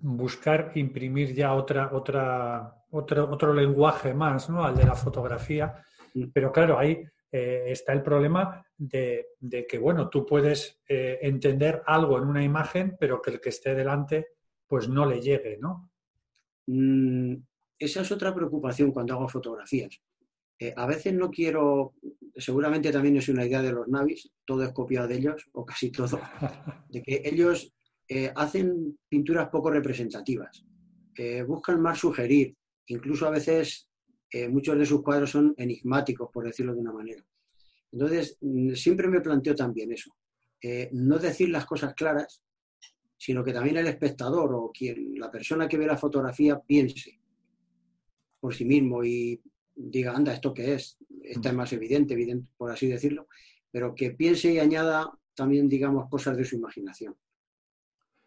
[0.00, 4.64] buscar imprimir ya otra, otra, otro, otro lenguaje más, ¿no?
[4.64, 5.84] Al de la fotografía.
[6.14, 6.30] Hmm.
[6.32, 7.04] Pero claro, ahí
[7.36, 9.26] eh, está el problema de,
[9.68, 13.74] que, bueno, tú puedes eh, entender algo en una imagen, pero que el que esté
[13.74, 14.28] delante,
[14.68, 15.90] pues no le llegue, ¿no?
[16.68, 17.34] Mm,
[17.76, 20.00] esa es otra preocupación cuando hago fotografías.
[20.60, 21.94] Eh, a veces no quiero,
[22.36, 25.90] seguramente también es una idea de los navis, todo es copiado de ellos, o casi
[25.90, 26.20] todo,
[26.88, 27.74] de que ellos
[28.36, 30.64] hacen pinturas poco representativas,
[31.48, 32.54] buscan más sugerir,
[32.86, 33.88] incluso a veces
[34.50, 37.24] muchos de sus cuadros son enigmáticos, por decirlo de una manera.
[37.92, 40.14] Entonces, mm, siempre me planteo también eso,
[40.92, 42.42] no decir las cosas claras,
[43.16, 47.18] sino que también el espectador o quien, la persona que ve la fotografía piense
[48.40, 49.40] por sí mismo y
[49.74, 50.98] diga, anda, ¿esto qué es?
[51.22, 53.28] Esta es más evidente, evidente, por así decirlo,
[53.70, 57.16] pero que piense y añada también, digamos, cosas de su imaginación.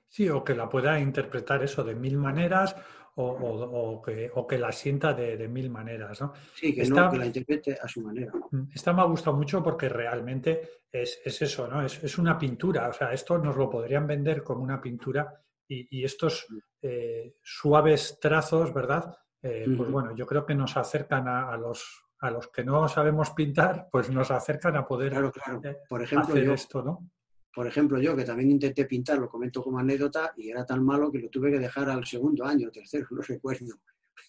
[0.09, 2.75] Sí, o que la pueda interpretar eso de mil maneras,
[3.19, 6.21] o, que, la sienta de, mil maneras.
[6.21, 6.33] ¿no?
[6.53, 8.31] Sí, que, no, que la interprete a su manera.
[8.51, 11.83] Mm, esta me ha gustado mucho porque realmente es, eso, ¿no?
[11.83, 12.89] Es, una pintura.
[12.89, 15.33] O sea, esto nos lo podrían vender como una pintura
[15.67, 16.57] y, estos mm.
[16.83, 19.17] eh, suaves trazos, ¿verdad?
[19.41, 23.31] Eh, pues bueno, yo creo que nos acercan a, los a los que no sabemos
[23.31, 25.61] pintar, pues nos acercan a poder claro, claro.
[25.63, 27.11] Eh, Por ejemplo, hacer esto, ¿no?
[27.53, 31.11] Por ejemplo, yo que también intenté pintar, lo comento como anécdota, y era tan malo
[31.11, 33.75] que lo tuve que dejar al segundo año, tercero, no recuerdo.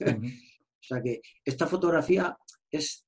[0.00, 2.36] o sea que esta fotografía
[2.70, 3.04] es,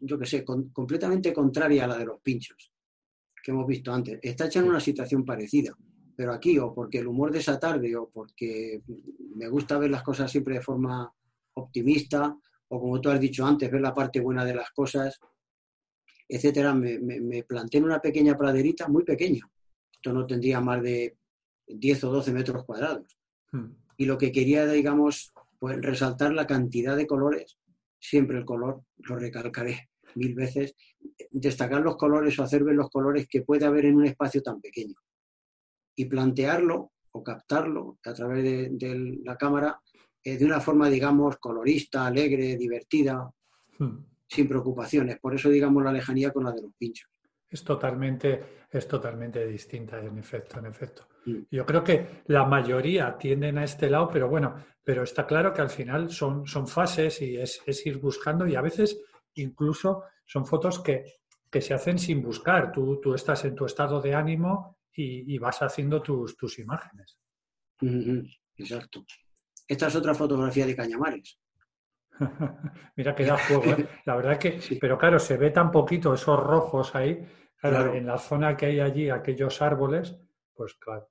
[0.00, 2.72] yo qué sé, completamente contraria a la de los pinchos
[3.42, 4.18] que hemos visto antes.
[4.22, 5.76] Está hecha en una situación parecida,
[6.16, 8.82] pero aquí o porque el humor de esa tarde o porque
[9.34, 11.12] me gusta ver las cosas siempre de forma
[11.54, 12.36] optimista
[12.68, 15.18] o como tú has dicho antes, ver la parte buena de las cosas,
[16.30, 19.40] etcétera, me, me, planté en una pequeña praderita muy pequeña.
[19.92, 21.16] Esto no tendría más de
[21.66, 23.18] 10 o 12 metros cuadrados.
[23.50, 23.72] Hmm.
[23.96, 27.58] Y lo que quería, digamos, pues resaltar la cantidad de colores,
[27.98, 30.76] siempre el color, lo recalcaré mil veces,
[31.30, 34.60] destacar los colores o hacer ver los colores que puede haber en un espacio tan
[34.60, 34.94] pequeño.
[35.96, 39.80] Y plantearlo o captarlo a través de, la cámara
[40.22, 43.28] eh, de una forma, digamos, colorista, alegre, divertida.
[43.78, 45.18] Hmm sin preocupaciones.
[45.18, 47.10] Por eso, digamos, la lejanía con la de los pinchos.
[47.48, 51.08] Es totalmente, es totalmente distinta, en efecto, en efecto.
[51.26, 51.38] Mm.
[51.50, 55.62] Yo creo que la mayoría tienden a este lado, pero bueno, pero está claro que
[55.62, 59.00] al final son, son fases y es, ir buscando y a veces
[59.34, 61.04] incluso son fotos que,
[61.60, 62.70] se hacen sin buscar.
[62.70, 67.18] Tú, tú, estás en tu estado de ánimo y, vas haciendo tus, tus imágenes.
[68.56, 69.04] Exacto.
[69.66, 71.40] Esta es otra fotografía de Cañamares.
[72.96, 73.86] Mira que da juego, ¿eh?
[74.04, 77.26] La verdad que, pero claro, se ve tan poquito esos rojos ahí,
[77.62, 80.16] en la zona que hay allí, aquellos árboles,
[80.54, 81.08] pues claro.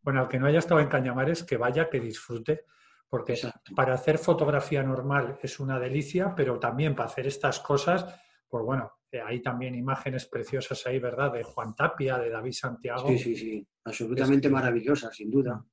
[0.00, 2.64] bueno, al que no haya estado en Cañamares, que vaya, que disfrute,
[3.08, 3.38] porque
[3.74, 8.06] para hacer fotografía normal es una delicia, pero también para hacer estas cosas,
[8.48, 11.32] pues bueno, eh, hay también imágenes preciosas ahí, ¿verdad?
[11.32, 13.08] De Juan Tapia, de David Santiago.
[13.08, 15.64] Sí, sí, sí, absolutamente maravillosas, sin duda.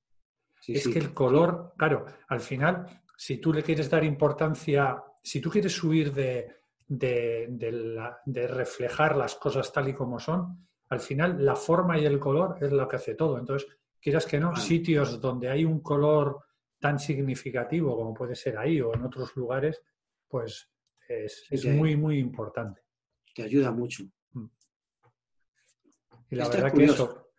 [0.68, 5.50] es que el color, claro, al final si tú le quieres dar importancia, si tú
[5.50, 6.56] quieres subir de,
[6.88, 12.58] de, reflejar las cosas tal y como son, al final la forma y el color
[12.62, 13.40] es lo que hace todo.
[13.40, 13.68] Entonces,
[14.00, 16.46] quieras que no, sitios donde hay un color
[16.80, 19.82] tan significativo como puede ser ahí o en otros lugares,
[20.28, 20.70] pues
[21.08, 22.82] es, muy, muy importante.
[23.34, 24.04] Te ayuda mucho.
[24.34, 24.46] Mm.
[26.30, 27.32] Y la verdad que eso,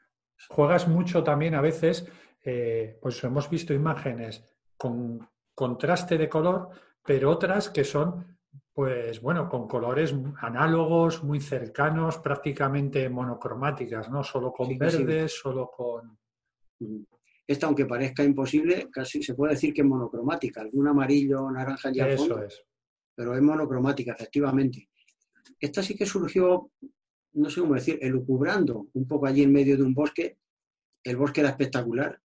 [0.48, 2.06] juegas mucho también a veces,
[2.42, 4.42] eh, pues hemos visto imágenes
[4.76, 6.68] con contraste de color,
[7.02, 8.38] pero otras que son,
[8.72, 14.22] pues bueno, con colores análogos, muy cercanos, prácticamente monocromáticas, ¿no?
[14.22, 16.18] Solo con verdes, solo con...
[17.46, 22.00] Esta, aunque parezca imposible, casi se puede decir que es monocromática, algún amarillo, naranja y
[22.00, 22.62] Eso es.
[23.14, 24.90] Pero es monocromática, efectivamente.
[25.58, 26.70] Esta sí que surgió,
[27.32, 30.36] no sé cómo decir, elucubrando un poco allí en medio de un bosque.
[31.02, 32.20] El bosque era espectacular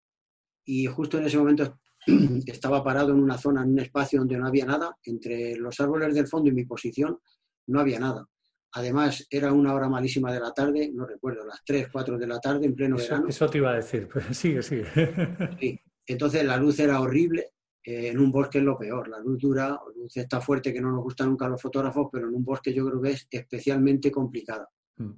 [0.65, 1.79] y justo en ese momento
[2.45, 6.13] estaba parado en una zona, en un espacio donde no había nada, entre los árboles
[6.15, 7.19] del fondo y mi posición
[7.67, 8.25] no había nada.
[8.73, 12.39] Además, era una hora malísima de la tarde, no recuerdo, las 3, 4 de la
[12.39, 13.27] tarde, en pleno verano.
[13.27, 14.85] Eso te iba a decir, pues sigue, sigue.
[15.59, 15.79] Sí.
[16.07, 17.51] Entonces la luz era horrible,
[17.83, 20.81] eh, en un bosque es lo peor, la luz dura, la luz está fuerte, que
[20.81, 23.27] no nos gusta nunca a los fotógrafos, pero en un bosque yo creo que es
[23.29, 24.67] especialmente complicada.
[24.97, 25.11] Mm.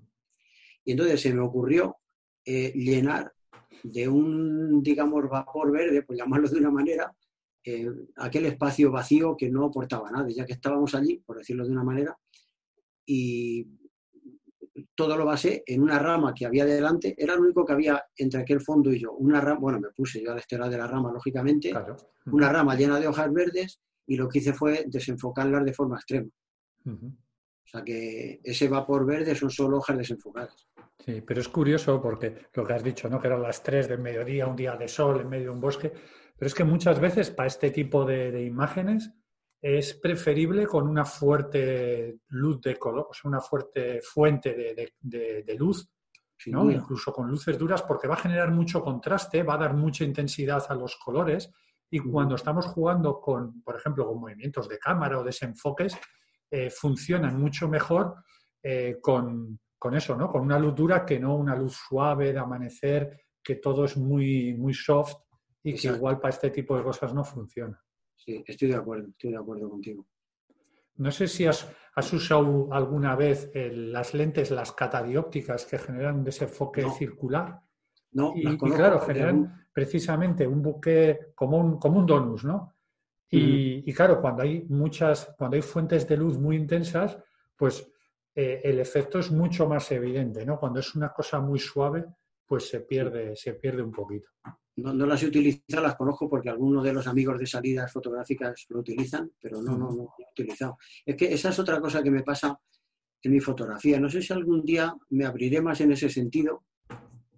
[0.86, 1.98] Y entonces se me ocurrió
[2.46, 3.34] eh, llenar
[3.84, 7.13] de un, digamos, vapor verde, por llamarlo de una manera,
[7.65, 11.72] eh, aquel espacio vacío que no aportaba nada, ya que estábamos allí, por decirlo de
[11.72, 12.17] una manera,
[13.06, 13.67] y
[14.96, 18.42] todo lo basé en una rama que había delante, era lo único que había entre
[18.42, 19.13] aquel fondo y yo.
[19.13, 21.73] Una rama, bueno, me puse yo a la estela de la rama, lógicamente,
[22.25, 26.29] una rama llena de hojas verdes y lo que hice fue desenfocarlas de forma extrema.
[26.86, 30.67] O sea que ese vapor verde son solo hojas desenfocadas.
[31.06, 33.19] Sí, pero es curioso porque lo que has dicho, ¿no?
[33.19, 35.91] Que eran las 3 del mediodía, un día de sol en medio de un bosque.
[36.37, 39.12] Pero es que muchas veces para este tipo de, imágenes
[39.62, 45.89] es preferible con una fuerte luz de color, o sea, una fuerte fuente de, luz,
[46.47, 46.71] ¿no?
[46.71, 50.65] incluso con luces duras, porque va a generar mucho contraste, va a dar mucha intensidad
[50.69, 51.51] a los colores.
[51.89, 55.97] Y cuando estamos jugando con, por ejemplo, con movimientos de cámara o desenfoques,
[56.49, 58.15] eh, funcionan mucho mejor
[58.62, 60.31] eh, con, con eso, ¿no?
[60.31, 64.54] Con una luz dura que no una luz suave de amanecer, que todo es muy,
[64.54, 65.15] muy soft
[65.62, 67.84] y que igual para este tipo de cosas no funciona.
[68.15, 70.08] Sí, estoy de acuerdo, estoy de acuerdo contigo.
[70.96, 71.67] No sé si has,
[72.13, 77.60] usado alguna vez las lentes, las catadiópticas que generan un desenfoque circular.
[78.13, 82.73] No, y, claro, generan precisamente un buque como un, como un donus, ¿no?
[83.29, 87.17] Y, claro, cuando hay muchas, cuando hay fuentes de luz muy intensas,
[87.58, 87.92] pues
[88.36, 90.60] eh, el efecto es mucho más evidente, ¿no?
[90.60, 92.06] Cuando es una cosa muy suave,
[92.46, 94.29] pues se pierde, se pierde un poquito.
[94.75, 98.65] No, no, las he utilizado, las conozco porque algunos de los amigos de salidas fotográficas
[98.69, 100.77] lo utilizan, pero no, no, no he utilizado.
[101.06, 102.60] Es que esa es otra cosa que me pasa
[103.21, 104.00] en mi fotografía.
[104.00, 106.65] No sé si algún día me abriré más en ese sentido,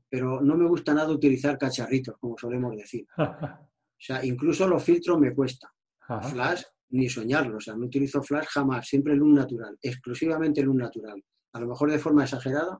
[0.10, 3.06] pero no me gusta nada utilizar cacharritos, como solemos decir.
[3.98, 5.74] O sea, incluso los filtros me cuesta.
[6.30, 6.64] Flash,
[6.96, 7.58] ni soñarlo.
[7.58, 11.24] O sea, no utilizo flash jamás, siempre luz natural, exclusivamente luz natural.
[11.54, 12.80] A lo mejor de forma exagerada,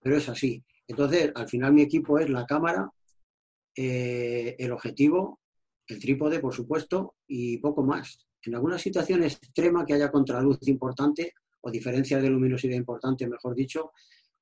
[0.00, 0.62] pero es así.
[0.86, 2.90] Entonces, al final mi equipo es la cámara,
[3.74, 5.40] eh, el objetivo,
[5.86, 8.26] el trípode, por supuesto, y poco más.
[8.44, 13.92] En alguna situación extrema que haya contraluz importante o diferencia de luminosidad importante, mejor dicho,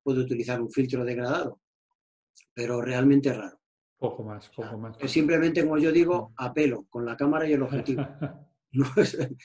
[0.03, 1.61] puedo utilizar un filtro degradado,
[2.53, 3.59] pero realmente raro.
[3.99, 4.97] Poco más, poco más.
[5.01, 8.07] Es simplemente, como yo digo, apelo con la cámara y el objetivo.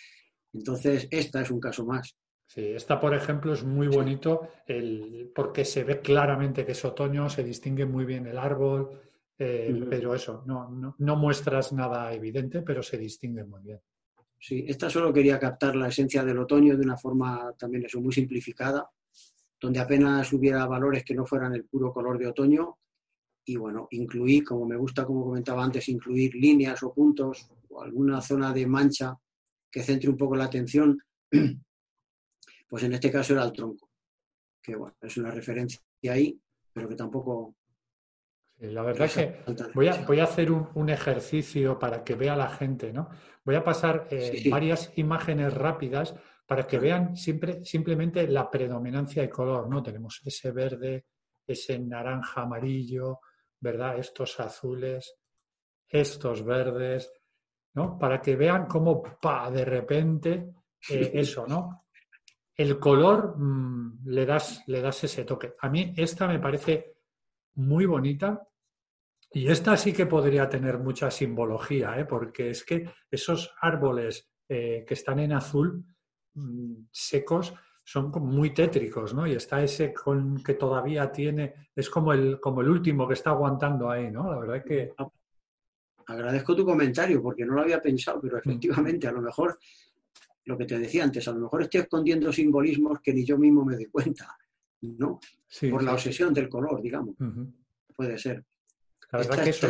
[0.54, 2.16] Entonces, esta es un caso más.
[2.50, 7.30] Sí, esta, por ejemplo, es muy bonito el, porque se ve claramente que es otoño,
[7.30, 9.00] se distingue muy bien el árbol,
[9.38, 13.80] eh, pero eso, no, no, muestras nada evidente, pero se distingue muy bien.
[14.40, 18.14] Sí, esta solo quería captar la esencia del otoño de una forma también eso, muy
[18.14, 18.90] simplificada,
[19.62, 22.78] donde apenas hubiera valores que no fueran el puro color de otoño.
[23.46, 28.22] Y bueno, incluí, como me gusta, como comentaba antes, incluir líneas o puntos o alguna
[28.22, 29.16] zona de mancha
[29.72, 30.98] que centre un poco la atención
[32.70, 33.90] pues en este caso era el tronco,
[34.62, 36.40] que bueno, es una referencia ahí,
[36.72, 37.56] pero que tampoco...
[38.60, 39.44] la verdad es que
[39.74, 43.10] voy a, voy a hacer un, ejercicio para que vea la gente, ¿no?
[43.44, 46.14] Voy a pasar eh, varias imágenes rápidas
[46.46, 49.82] para que vean siempre, simplemente la predominancia de color, ¿no?
[49.82, 51.06] Tenemos ese verde,
[51.48, 53.20] ese naranja amarillo,
[53.60, 53.98] ¿verdad?
[53.98, 55.16] Estos azules,
[55.88, 57.12] estos verdes,
[57.74, 57.98] ¿no?
[57.98, 60.54] Para que vean cómo, pa, de repente,
[60.90, 61.86] eh, eso, ¿no?
[62.60, 65.56] el color mm, le, das, le das ese toque.
[65.62, 66.98] A mí esta me parece
[67.56, 68.46] muy bonita
[69.32, 72.04] y esta sí que podría tener mucha simbología, ¿eh?
[72.04, 75.86] porque es que esos árboles eh, que están en azul
[76.34, 79.26] mm, secos son muy tétricos, ¿no?
[79.26, 83.30] Y está ese con que todavía tiene, es como el, como el último que está
[83.30, 84.30] aguantando ahí, ¿no?
[84.30, 84.94] La verdad es que...
[86.10, 88.40] Agradezco tu comentario porque no lo había pensado, pero mm.
[88.40, 89.60] efectivamente a lo mejor
[90.46, 93.64] lo que te decía antes, a lo mejor estoy escondiendo simbolismos que ni yo mismo
[93.64, 94.36] me doy cuenta,
[94.82, 95.20] ¿no?
[95.70, 97.16] Por la obsesión del color, digamos.
[97.96, 98.44] Puede ser.
[99.12, 99.70] La verdad que eso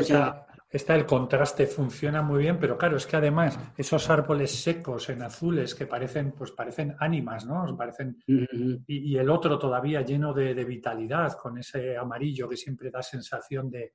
[0.69, 5.21] está, el contraste funciona muy bien, pero claro, es que además esos árboles secos en
[5.21, 7.75] azules que parecen, pues parecen ánimas, ¿no?
[7.75, 13.69] Parecen, y, el otro todavía lleno de, vitalidad, con ese amarillo que siempre da sensación
[13.69, 13.93] de,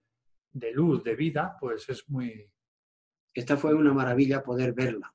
[0.55, 2.51] de luz, de vida, pues es muy...
[3.35, 5.15] Esta fue una maravilla poder verla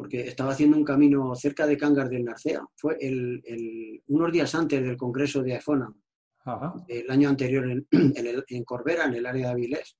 [0.00, 2.66] porque estaba haciendo un camino cerca de Cangas del Narcea.
[2.74, 5.92] Fue el, unos días antes del Congreso de AFONA,
[6.88, 9.98] el año anterior en, Corbera, en el área de Avilés.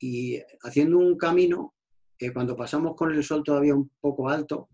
[0.00, 1.74] Y haciendo un camino,
[2.18, 4.70] eh, cuando pasamos con el sol todavía un poco alto,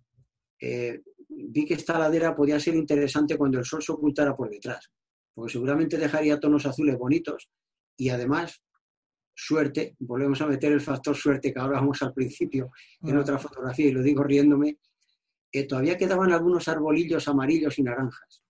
[0.61, 4.89] eh, vi que esta ladera podía ser interesante cuando el sol se ocultara por detrás,
[5.35, 7.51] porque seguramente dejaría tonos azules bonitos
[7.97, 8.63] y además
[9.35, 12.71] suerte, volvemos a meter el factor suerte que hablábamos al principio
[13.03, 14.79] en otra fotografía y lo digo riéndome,
[15.51, 18.43] que todavía quedaban algunos arbolillos amarillos y naranjas,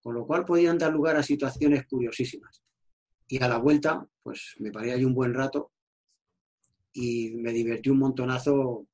[0.00, 2.62] con lo cual podían dar lugar a situaciones curiosísimas.
[3.26, 5.72] Y a la vuelta, pues me paré ahí un buen rato
[6.92, 8.86] y me divertí un montonazo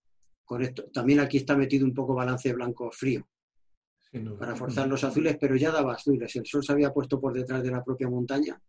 [0.44, 0.90] con esto.
[0.92, 3.26] También aquí está metido un poco balance blanco frío
[4.38, 6.34] para forzar los azules, pero ya daba azules.
[6.36, 8.60] El sol se había puesto por detrás de la propia montaña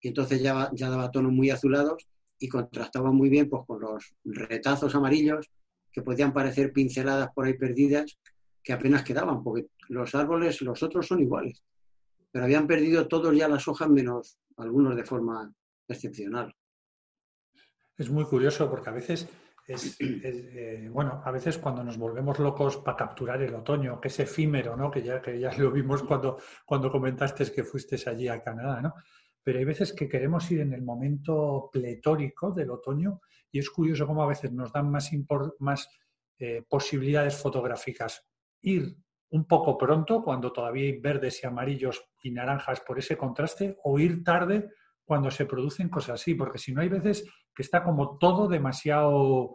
[0.00, 4.14] y entonces ya, ya daba tonos muy azulados y contrastaba muy bien pues, con los
[4.24, 5.50] retazos amarillos
[5.92, 8.18] que podían parecer pinceladas por ahí perdidas
[8.62, 11.62] que apenas quedaban, porque los árboles, los otros son iguales,
[12.30, 15.52] pero habían perdido todos ya las hojas menos algunos de forma
[15.88, 16.54] excepcional.
[17.96, 19.28] Es muy curioso porque a veces
[19.66, 24.18] es, eh, bueno, a veces cuando nos volvemos locos para capturar el otoño, que es
[24.18, 24.90] efímero, ¿no?
[24.90, 28.94] Que ya, que ya lo vimos cuando, cuando comentaste que fuiste allí a Canadá, ¿no?
[29.42, 33.20] Pero hay veces que queremos ir en el momento pletórico del otoño
[33.50, 35.88] y es curioso cómo a veces nos dan más,
[36.38, 38.26] eh, posibilidades fotográficas
[38.62, 38.96] ir
[39.30, 43.98] un poco pronto, cuando todavía hay verdes y amarillos y naranjas por ese contraste, o
[43.98, 44.70] ir tarde
[45.04, 47.24] cuando se producen cosas así, porque si no hay veces
[47.54, 49.54] que está como todo demasiado,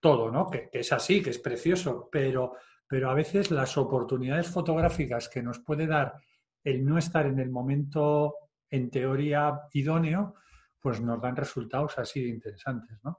[0.00, 0.48] todo, ¿no?
[0.48, 2.54] Que, que es así, que es precioso, pero,
[2.86, 6.14] pero a veces las oportunidades fotográficas que nos puede dar
[6.62, 8.34] el no estar en el momento
[8.70, 10.34] en teoría idóneo,
[10.80, 13.18] pues nos dan resultados así de interesantes, ¿no?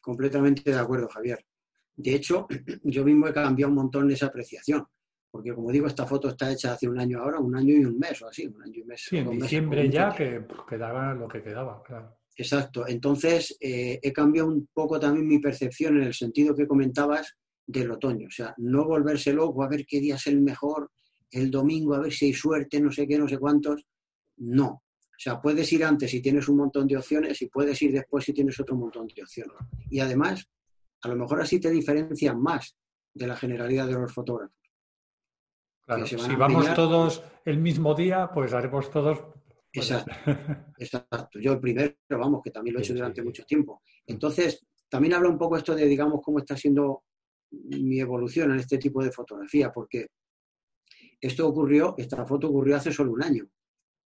[0.00, 1.44] Completamente de acuerdo, Javier.
[1.94, 2.46] De hecho,
[2.84, 4.86] yo mismo he cambiado un montón esa apreciación,
[5.30, 7.98] porque como digo, esta foto está hecha hace un año ahora, un año y un
[7.98, 9.04] mes o así, un año y un mes.
[9.08, 12.16] Sí, en diciembre ya que quedaba lo que quedaba, claro.
[12.36, 12.86] Exacto.
[12.86, 17.36] Entonces, eh, he cambiado un poco también mi percepción en el sentido que comentabas
[17.66, 18.28] del otoño.
[18.28, 20.90] O sea, no volverse loco a ver qué día es el mejor,
[21.30, 23.86] el domingo, a ver si hay suerte, no sé qué, no sé cuántos.
[24.42, 24.66] No.
[24.68, 28.24] O sea, puedes ir antes si tienes un montón de opciones y puedes ir después
[28.24, 29.56] si tienes otro montón de opciones.
[29.88, 30.44] Y además,
[31.02, 32.76] a lo mejor así te diferencian más
[33.14, 34.56] de la generalidad de los fotógrafos.
[35.84, 39.20] Claro, si vamos todos el mismo día, pues haremos todos.
[39.72, 40.12] Pues, exacto,
[40.78, 41.38] exacto.
[41.40, 43.82] Yo el primero, vamos, que también lo he hecho durante mucho tiempo.
[44.06, 47.04] Entonces, también habla un poco esto de, digamos, cómo está siendo
[47.50, 50.08] mi evolución en este tipo de fotografía, porque
[51.20, 53.48] esto ocurrió, esta foto ocurrió hace solo un año.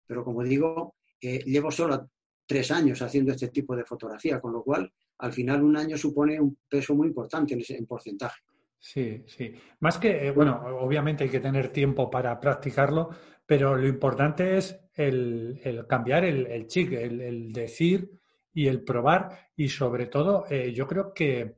[0.07, 2.11] Pero como digo, eh, llevo solo
[2.46, 6.40] tres años haciendo este tipo de fotografía, con lo cual al final un año supone
[6.40, 8.42] un peso muy importante en, ese, porcentaje.
[8.78, 9.55] Sí, sí.
[9.80, 13.09] Más que, eh, bueno, obviamente hay que tener tiempo para practicarlo,
[13.46, 18.11] pero lo importante es el, cambiar el, el chic, el, decir
[18.52, 19.48] y el probar.
[19.57, 21.57] Y sobre todo, eh, yo creo que,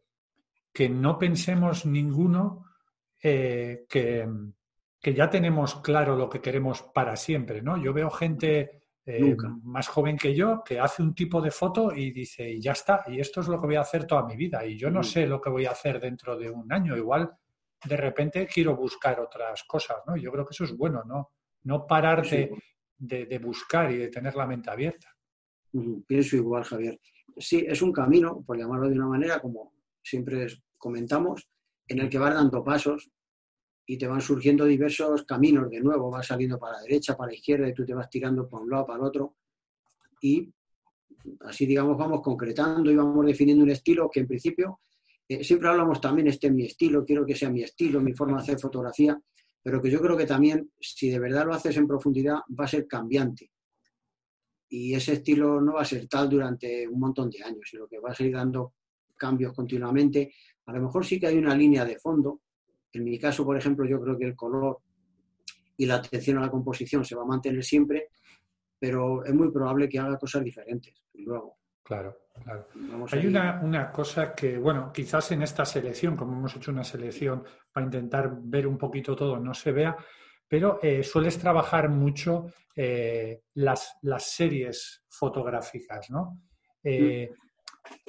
[0.73, 2.65] que, no pensemos ninguno
[3.21, 3.85] que,
[5.01, 7.77] que, ya tenemos claro lo que queremos para siempre, ¿no?
[7.83, 12.11] Yo veo gente eh, más joven que yo, que hace un tipo de foto y
[12.11, 14.67] dice, y ya está, y esto es lo que voy a hacer toda mi vida,
[14.67, 17.31] y yo no sé lo que voy a hacer dentro de un año, igual
[17.85, 20.17] de repente quiero buscar otras cosas, ¿no?
[20.17, 21.31] Yo creo que eso es bueno, ¿no?
[21.65, 22.51] No pararte
[22.99, 25.15] de, buscar y de tener la mente abierta.
[26.07, 26.99] Pienso igual, Javier.
[27.37, 30.47] Sí, es un camino, por llamarlo de una manera, como siempre
[30.79, 31.49] comentamos,
[31.87, 33.11] en el que vas dando pasos
[33.87, 37.37] y te van surgiendo diversos caminos de nuevo, vas saliendo para la derecha, para la
[37.37, 39.37] izquierda y tú te vas tirando por un lado, para el otro.
[40.21, 40.53] Y
[41.41, 44.81] así, digamos, vamos concretando y vamos definiendo un estilo que en principio,
[45.29, 48.39] eh, siempre hablamos también, este es mi estilo, quiero que sea mi estilo, mi forma
[48.39, 49.21] de hacer fotografía,
[49.63, 52.69] pero que yo creo que también, si de verdad lo haces en profundidad, va a
[52.69, 53.53] ser cambiante.
[54.69, 58.01] Y ese estilo no va a ser tal durante un montón de años, sino que
[58.01, 58.75] va a seguir dando
[59.17, 60.33] cambios continuamente.
[60.67, 62.43] A lo mejor sí que hay una línea de fondo,
[62.97, 64.79] en mi caso, por ejemplo, yo creo que el color
[65.77, 68.09] y la atención a la composición se va a mantener siempre,
[68.79, 71.57] pero es muy probable que haga cosas diferentes luego.
[71.83, 72.67] Claro, claro.
[73.13, 77.87] Hay una, cosa que, bueno, quizás en esta selección, como hemos hecho una selección para
[77.87, 79.97] intentar ver un poquito todo, no se vea,
[80.49, 86.41] pero eh, sueles trabajar mucho eh, las, las, series fotográficas, ¿no?
[86.83, 87.47] Eh, mm.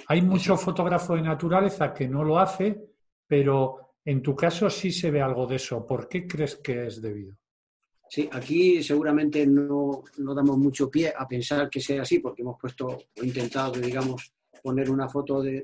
[0.07, 2.81] Hay mucho fotógrafo de naturaleza que no lo hace,
[3.27, 5.85] pero en tu caso sí se ve algo de eso.
[5.85, 7.35] ¿Por qué crees que es debido?
[8.09, 12.87] Sí, aquí seguramente no, damos mucho pie a pensar que sea así, porque hemos puesto
[12.87, 14.31] o intentado, digamos,
[14.63, 15.61] poner una foto de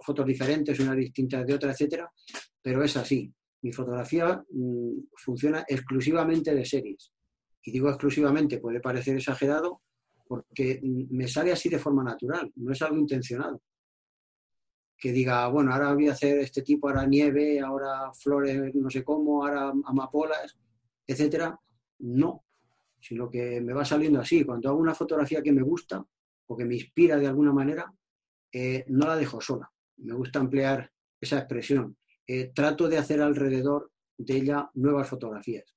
[0.00, 2.08] fotos diferentes, una distinta de otra, etcétera,
[2.62, 3.28] pero es así.
[3.62, 7.12] Mi fotografía mm, funciona exclusivamente de series.
[7.64, 9.80] Y digo exclusivamente, puede parecer exagerado,
[10.28, 13.60] porque mm, me sale así de forma natural, no es algo intencionado
[15.02, 19.02] que diga, bueno, ahora voy a hacer este tipo, ahora nieve, ahora flores, no sé
[19.02, 20.56] cómo, ahora amapolas,
[21.04, 21.58] etcétera.
[21.98, 22.44] No,
[23.00, 24.44] sino que me va saliendo así.
[24.44, 26.06] Cuando hago una fotografía que me gusta
[26.46, 27.92] o que me inspira de alguna manera,
[28.52, 29.68] eh, no la dejo sola.
[29.96, 30.88] Me gusta emplear
[31.20, 31.96] esa expresión.
[32.24, 35.74] Eh, trato de hacer alrededor de ella nuevas fotografías.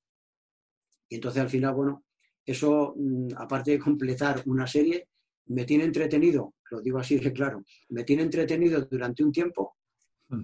[1.10, 2.04] Y entonces al final, bueno,
[2.46, 5.08] eso, mm, aparte de completar una serie,
[5.48, 9.78] me tiene entretenido lo digo así de claro, me tiene entretenido durante un tiempo,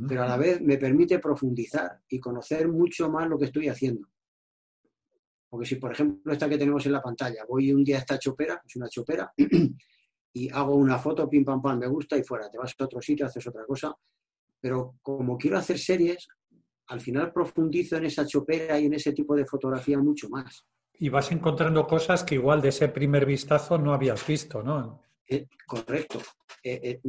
[0.07, 4.07] pero a la vez me permite profundizar y conocer mucho más lo que estoy haciendo.
[5.49, 8.17] Porque si, por ejemplo, esta que tenemos en la pantalla, voy un día a esta
[8.17, 9.33] chopera, es una chopera,
[10.33, 13.01] y hago una foto, pim, pam, pam, me gusta y fuera, te vas a otro
[13.01, 13.93] sitio, haces otra cosa.
[14.61, 16.27] Pero como quiero hacer series,
[16.87, 20.65] al final profundizo en esa chopera y en ese tipo de fotografía mucho más.
[21.01, 25.01] Y vas encontrando cosas que igual de ese primer vistazo no habías visto, ¿no?
[25.27, 26.19] Eh, correcto.
[26.63, 27.01] Eh, eh,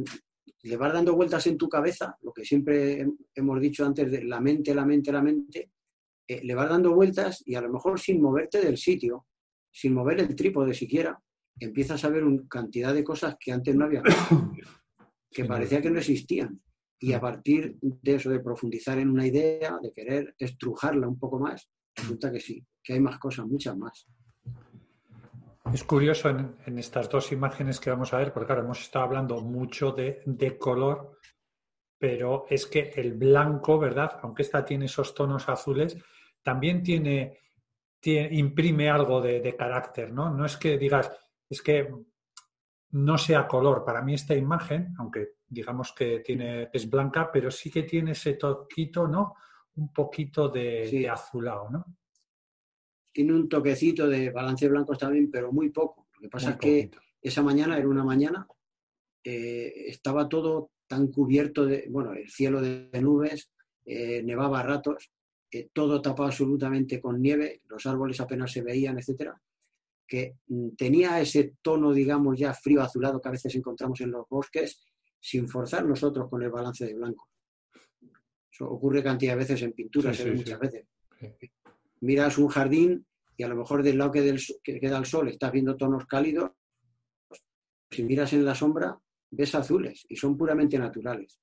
[0.63, 4.41] le vas dando vueltas en tu cabeza, lo que siempre hemos dicho antes de la
[4.41, 5.69] mente, la mente, la mente,
[6.27, 9.27] le vas dando vueltas y a lo mejor sin moverte del sitio,
[9.71, 11.21] sin mover el trípode siquiera,
[11.59, 14.01] empiezas a ver una cantidad de cosas que antes no había
[15.29, 16.59] que parecía que no existían.
[16.97, 21.37] Y a partir de eso, de profundizar en una idea, de querer estrujarla un poco
[21.37, 24.07] más, resulta que sí, que hay más cosas, muchas más.
[25.71, 29.41] Es curioso en, estas dos imágenes que vamos a ver, porque ahora hemos estado hablando
[29.41, 31.19] mucho de, color,
[31.97, 34.19] pero es que el blanco, ¿verdad?
[34.23, 35.97] Aunque esta tiene esos tonos azules,
[36.43, 37.39] también tiene,
[38.03, 40.29] imprime algo de, carácter, ¿no?
[40.29, 41.09] No es que digas,
[41.49, 41.89] es que
[42.91, 43.85] no sea color.
[43.85, 48.33] Para mí esta imagen, aunque digamos que tiene, es blanca, pero sí que tiene ese
[48.33, 49.35] toquito, ¿no?
[49.75, 51.85] Un poquito de, azulado, ¿no?
[53.11, 56.07] Tiene un toquecito de balance blanco también, pero muy poco.
[56.15, 58.47] Lo que pasa es que esa mañana era una mañana,
[59.23, 63.51] eh, estaba todo tan cubierto de, bueno, el cielo de, nubes,
[63.85, 65.11] eh, nevaba a ratos,
[65.51, 69.39] eh, todo tapado absolutamente con nieve, los árboles apenas se veían, etcétera
[70.07, 74.27] que mm, tenía ese tono, digamos, ya frío azulado que a veces encontramos en los
[74.29, 74.83] bosques,
[75.19, 77.29] sin forzar nosotros con el balance de blanco.
[78.53, 80.85] Eso ocurre cantidad de veces en pinturas, muchas veces.
[82.01, 85.27] Miras un jardín y a lo mejor del lado que, del, que queda el sol
[85.29, 86.51] estás viendo tonos cálidos.
[87.89, 88.95] Si miras en la sombra,
[89.31, 91.39] ves azules y son puramente naturales.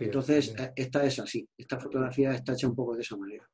[0.00, 1.48] Entonces, eh, esta es así.
[1.56, 3.48] Esta fotografía está hecha un poco de esa manera.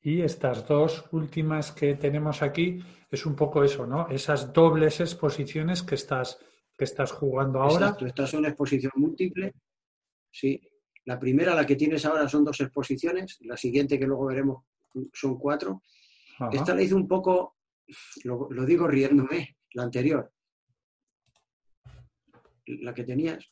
[0.00, 4.08] Y estas dos últimas que tenemos aquí es un poco eso, ¿no?
[4.08, 6.38] Esas dobles exposiciones que estás,
[6.78, 7.86] que estás jugando ahora.
[7.86, 9.52] Exacto, esta es una exposición múltiple.
[10.30, 10.69] Sí.
[11.04, 13.38] La primera, la que tienes ahora, son dos exposiciones.
[13.42, 14.64] La siguiente, que luego veremos,
[15.12, 15.82] son cuatro.
[16.52, 17.56] Esta la hice un poco,
[18.24, 20.32] lo, lo digo riéndome, la anterior.
[22.66, 23.48] La que tenías.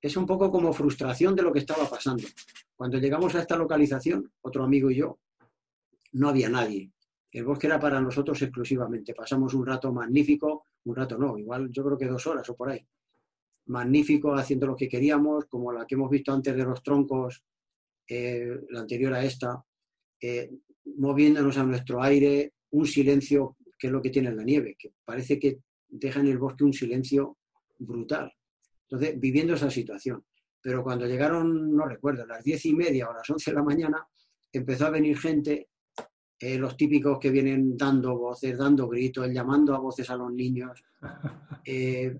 [0.00, 2.26] Es un poco como frustración de lo que estaba pasando.
[2.74, 5.18] Cuando llegamos a esta localización, otro amigo y yo,
[6.12, 6.90] no había nadie.
[7.30, 9.14] El bosque era para nosotros exclusivamente.
[9.14, 12.70] Pasamos un rato magnífico, un rato no, igual yo creo que dos horas o por
[12.70, 12.84] ahí.
[13.70, 17.42] Magnífico haciendo lo que queríamos, como la que hemos visto antes de los troncos,
[18.08, 19.64] eh, la anterior a esta,
[20.20, 20.50] eh,
[20.96, 25.38] moviéndonos a nuestro aire, un silencio que es lo que tiene la nieve, que parece
[25.38, 27.38] que deja en el bosque un silencio
[27.78, 28.32] brutal.
[28.82, 30.24] Entonces, viviendo esa situación.
[30.60, 34.06] Pero cuando llegaron, no recuerdo, las diez y media o las once de la mañana,
[34.52, 35.68] empezó a venir gente
[36.38, 40.82] eh, los típicos que vienen dando voces, dando gritos, llamando a voces a los niños,
[41.64, 42.18] eh,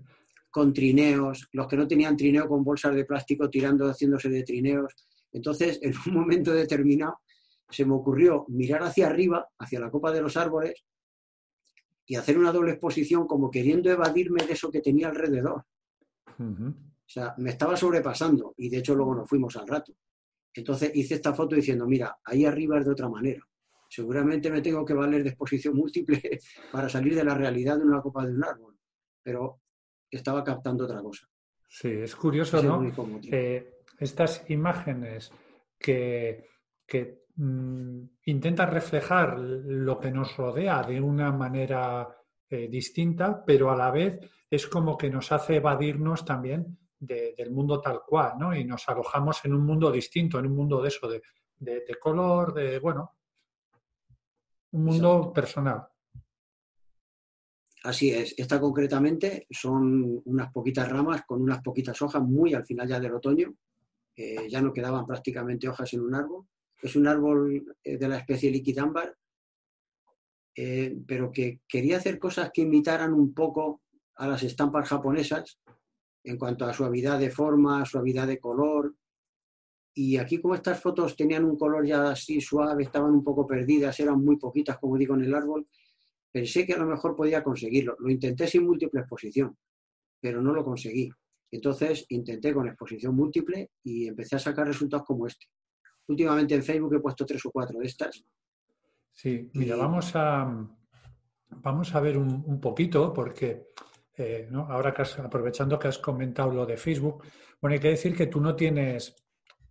[0.51, 4.93] con trineos, los que no tenían trineo con bolsas de plástico tirando, haciéndose de trineos.
[5.31, 7.21] Entonces, en un momento determinado,
[7.69, 10.83] se me ocurrió mirar hacia arriba, hacia la copa de los árboles,
[12.05, 15.63] y hacer una doble exposición como queriendo evadirme de eso que tenía alrededor.
[16.37, 16.73] O
[17.07, 19.93] sea, me estaba sobrepasando y de hecho luego nos fuimos al rato.
[20.53, 23.41] Entonces hice esta foto diciendo, mira, ahí arriba es de otra manera
[23.91, 26.21] seguramente me tengo que valer de exposición múltiple
[26.71, 28.77] para salir de la realidad de una copa de un árbol,
[29.21, 29.60] pero
[30.11, 31.27] estaba captando otra cosa.
[31.67, 32.83] Sí, es curioso, ¿no?
[33.31, 35.31] Eh, estas imágenes
[35.79, 36.45] que,
[37.35, 42.07] mm, intentan reflejar lo que nos rodea de una manera
[42.49, 47.79] eh, distinta, pero a la vez es como que nos hace evadirnos también del mundo
[47.79, 48.55] tal cual, ¿no?
[48.55, 51.21] Y nos alojamos en un mundo distinto, en un mundo de eso, de,
[51.57, 53.15] de color, de, bueno,
[54.71, 55.87] un mundo personal.
[57.83, 58.35] Así es.
[58.37, 63.13] Esta concretamente son unas poquitas ramas con unas poquitas hojas, muy al final ya del
[63.13, 63.55] otoño.
[64.15, 66.45] ya no quedaban prácticamente hojas en un árbol.
[66.81, 69.15] Es un árbol eh, de la especie liquidámbar,
[70.55, 73.81] eh, pero que quería hacer cosas que imitaran un poco
[74.15, 75.59] a las estampas japonesas
[76.23, 78.95] en cuanto a suavidad de forma, suavidad de color,
[79.93, 83.99] y aquí como estas fotos tenían un color ya así suave, estaban un poco perdidas,
[83.99, 85.67] eran muy poquitas, como digo, en el árbol,
[86.31, 87.95] pensé que a lo mejor podía conseguirlo.
[87.99, 89.57] Lo intenté sin múltiple exposición,
[90.19, 91.09] pero no lo conseguí.
[91.51, 95.47] Entonces intenté con exposición múltiple y empecé a sacar resultados como este.
[96.07, 98.23] Últimamente en Facebook he puesto tres o cuatro de estas.
[99.11, 100.69] Sí, mira, vamos, a,
[101.49, 103.67] vamos a ver un, poquito porque
[104.17, 107.23] eh, ahora que aprovechando que has comentado lo de Facebook,
[107.59, 109.15] bueno, hay que decir que tú no tienes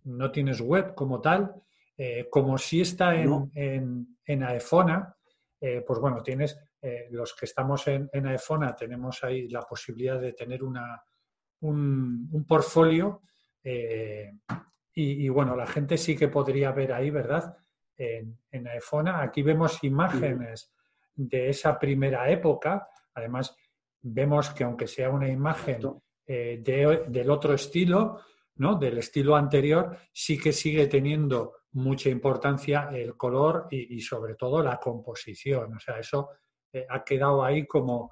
[0.03, 1.53] no tienes web como tal,
[1.97, 5.15] eh, como si está en, en, Aefona,
[5.63, 10.19] eh, pues bueno, tienes, eh, los que estamos en, en, Aefona tenemos ahí la posibilidad
[10.19, 10.99] de tener una,
[11.59, 13.21] un, un portfolio
[14.93, 17.55] y, bueno, la gente sí que podría ver ahí, ¿verdad?
[17.95, 20.73] En, en Aefona, aquí vemos imágenes
[21.13, 23.55] de esa primera época, además
[24.01, 28.19] vemos que aunque sea una imagen del otro estilo,
[28.55, 34.77] del estilo anterior, sí que sigue teniendo mucha importancia el color y, sobre todo la
[34.77, 35.75] composición.
[35.75, 36.29] O sea, eso
[36.71, 38.11] eh, ha quedado ahí como,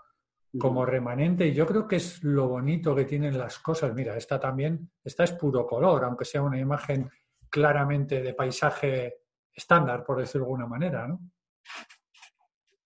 [0.57, 3.93] como remanente y yo creo que es lo bonito que tienen las cosas.
[3.93, 7.09] Mira, esta también, esta es puro color, aunque sea una imagen
[7.49, 9.21] claramente de paisaje
[9.53, 11.19] estándar, por decirlo de alguna manera, ¿no?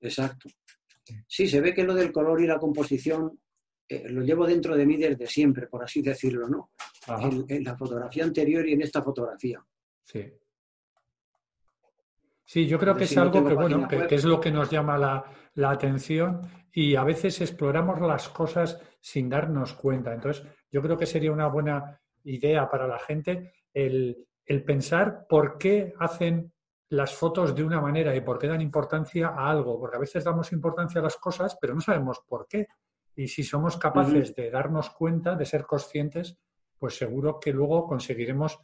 [0.02, 0.50] Exacto.
[1.28, 3.40] Sí, se ve que lo del color y la composición
[3.88, 6.72] eh, lo llevo dentro de mí desde siempre, por así decirlo, ¿no?
[7.48, 9.64] En, la fotografía anterior y en esta fotografía.
[10.04, 10.32] Sí.
[12.54, 15.26] Sí, yo creo que es algo que, bueno, que, es lo que nos llama la,
[15.56, 16.40] la, atención
[16.72, 20.14] y a veces exploramos las cosas sin darnos cuenta.
[20.14, 25.58] Entonces, yo creo que sería una buena idea para la gente el, el pensar por
[25.58, 26.54] qué hacen
[26.90, 30.24] las fotos de una manera y por qué dan importancia a algo, porque a veces
[30.24, 32.68] damos importancia a las cosas, pero no sabemos por qué.
[33.16, 36.38] Y si somos capaces de darnos cuenta, de ser conscientes,
[36.78, 38.60] pues seguro que luego conseguiremos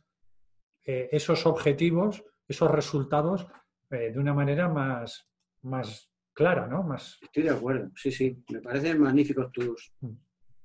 [0.85, 3.47] eh, esos objetivos, esos resultados
[3.91, 5.27] eh, de una manera más,
[5.63, 6.83] más clara, ¿no?
[6.83, 7.17] Más...
[7.21, 8.43] Estoy de acuerdo, sí, sí.
[8.49, 10.11] Me parecen magníficos tus, mm.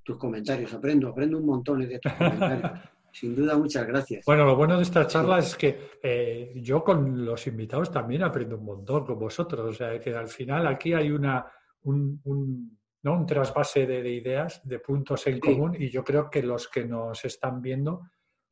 [0.02, 0.72] tus comentarios.
[0.72, 2.70] Aprendo, aprendo un montón de tus comentarios.
[3.12, 4.24] Sin duda, muchas gracias.
[4.24, 8.56] Bueno, lo bueno de esta charla es que eh, yo con los invitados también aprendo
[8.56, 9.70] un montón con vosotros.
[9.70, 11.46] O sea, que al final aquí hay una,
[11.82, 13.12] un, un, ¿no?
[13.12, 17.24] un trasvase de, ideas, de puntos en común, y yo creo que los que nos
[17.24, 18.02] están viendo,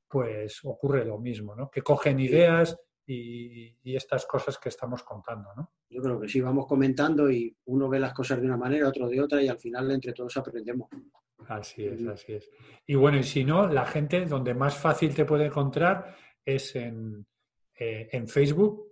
[0.06, 1.68] pues ocurre lo mismo, ¿no?
[1.68, 5.72] Que cogen ideas y, y, estas cosas que estamos contando, ¿no?
[5.90, 9.08] Yo creo que sí, vamos comentando y uno ve las cosas de una manera, otro
[9.08, 10.88] de otra, y al final entre todos aprendemos.
[11.48, 12.50] Así es, así es.
[12.86, 17.26] Y bueno, y si no, la gente donde más fácil te puede encontrar es en,
[17.78, 18.88] eh, en Facebook,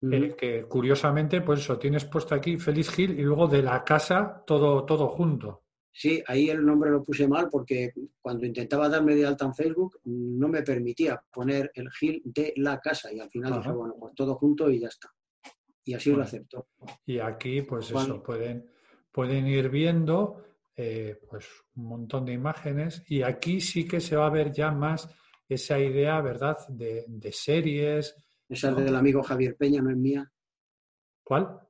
[0.00, 4.42] el que curiosamente, pues eso, tienes puesto aquí Félix Gil y luego de la casa
[4.44, 5.62] todo, todo junto.
[5.94, 10.00] Sí, ahí el nombre lo puse mal porque cuando intentaba darme de alta en Facebook
[10.04, 14.14] no me permitía poner el Gil de la casa y al final dije, bueno, pues
[14.14, 15.12] todo junto y ya está.
[15.84, 16.68] Y así lo acepto.
[17.04, 18.70] Y aquí, pues eso, pueden,
[19.10, 20.42] pueden ir viendo
[20.74, 24.70] eh, pues un montón de imágenes y aquí sí que se va a ver ya
[24.70, 25.08] más
[25.46, 28.16] esa idea, ¿verdad?, de, series.
[28.48, 30.32] Esa es del amigo Javier Peña, no es mía.
[31.22, 31.60] ¿Cuál?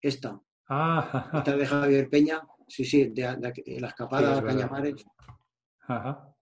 [0.00, 0.40] Esta.
[0.68, 1.30] Ah.
[1.34, 3.36] Esta de Javier Peña, sí, sí, de,
[3.80, 5.04] la escapada a Cañamares.
[5.80, 6.34] Ajá.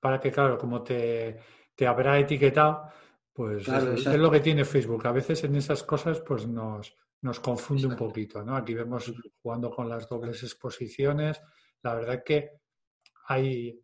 [0.00, 1.38] Para que, claro, como te,
[1.74, 2.88] te habrá etiquetado,
[3.32, 5.06] pues es, lo que tiene Facebook.
[5.06, 8.56] A veces en esas cosas pues nos, nos confunde un poquito, ¿no?
[8.56, 11.40] Aquí vemos jugando con las dobles exposiciones.
[11.82, 12.60] La verdad que
[13.28, 13.80] hay,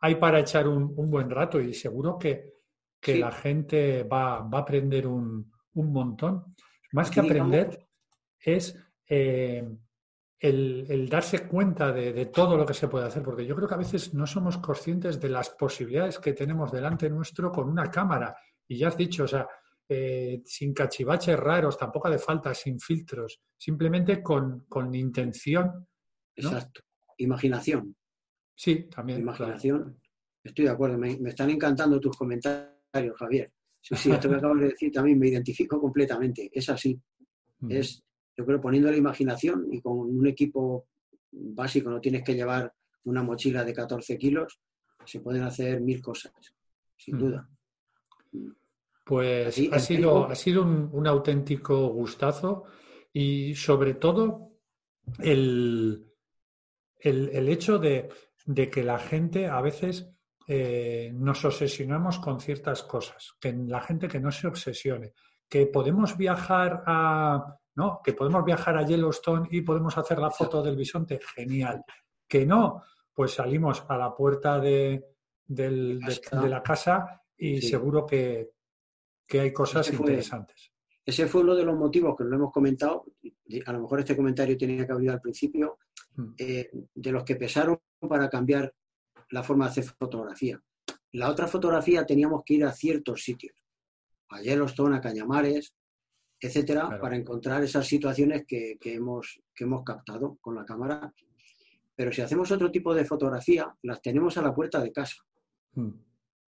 [0.00, 2.54] hay para echar un, buen rato y seguro que,
[3.06, 6.56] la gente va, va, a aprender un, montón.
[6.92, 7.86] Más que aprender
[8.40, 8.76] es
[9.08, 9.64] eh,
[10.38, 13.74] el, darse cuenta de, de, todo lo que se puede hacer, porque yo creo que
[13.74, 18.36] a veces no somos conscientes de las posibilidades que tenemos delante nuestro con una cámara.
[18.68, 19.46] Y ya has dicho, o sea,
[19.88, 25.86] eh, sin cachivaches raros, tampoco de falta, sin filtros, simplemente con, intención.
[26.34, 26.80] Exacto.
[27.18, 27.96] Imaginación.
[28.54, 29.20] Sí, también.
[29.20, 30.00] Imaginación.
[30.42, 30.98] Estoy de acuerdo.
[30.98, 33.52] Me, están encantando tus comentarios, Javier.
[33.80, 36.50] Sí, sí, esto que acabas de decir también me identifico completamente.
[36.52, 37.00] Es así.
[37.60, 37.70] Mm.
[37.70, 38.04] Es,
[38.36, 40.88] yo creo, poniendo la imaginación y con un equipo
[41.32, 42.72] básico, no tienes que llevar
[43.04, 44.60] una mochila de 14 kilos,
[45.04, 46.32] se pueden hacer mil cosas,
[46.96, 47.18] sin mm.
[47.18, 47.48] duda.
[49.04, 52.64] Pues ha sido, ha sido un, auténtico gustazo
[53.12, 54.50] y sobre todo
[55.20, 56.12] el,
[56.98, 58.08] el, hecho de,
[58.70, 60.10] que la gente a veces
[60.48, 65.12] eh, nos obsesionamos con ciertas cosas, que la gente que no se obsesione,
[65.48, 68.00] que podemos viajar a, ¿no?
[68.02, 71.84] que podemos viajar a Yellowstone y podemos hacer la foto del bisonte, genial.
[72.26, 72.82] Que no,
[73.14, 75.04] pues salimos a la puerta de,
[75.48, 78.50] la casa y seguro que,
[79.26, 80.72] que hay cosas interesantes.
[81.04, 83.04] Ese fue uno de los motivos que lo hemos comentado,
[83.64, 85.78] a lo mejor este comentario tenía que abrir al principio,
[86.16, 86.34] hmm.
[86.36, 88.74] eh, de los que pesaron para cambiar
[89.30, 90.60] la forma de hacer fotografía.
[91.12, 93.54] La otra fotografía teníamos que ir a ciertos sitios,
[94.30, 95.74] a Yellowstone, a Cañamares,
[96.40, 101.12] etcétera, para encontrar esas situaciones que, hemos, que hemos captado con la cámara.
[101.94, 105.22] Pero si hacemos otro tipo de fotografía, las tenemos a la puerta de casa.
[105.74, 106.06] Hmm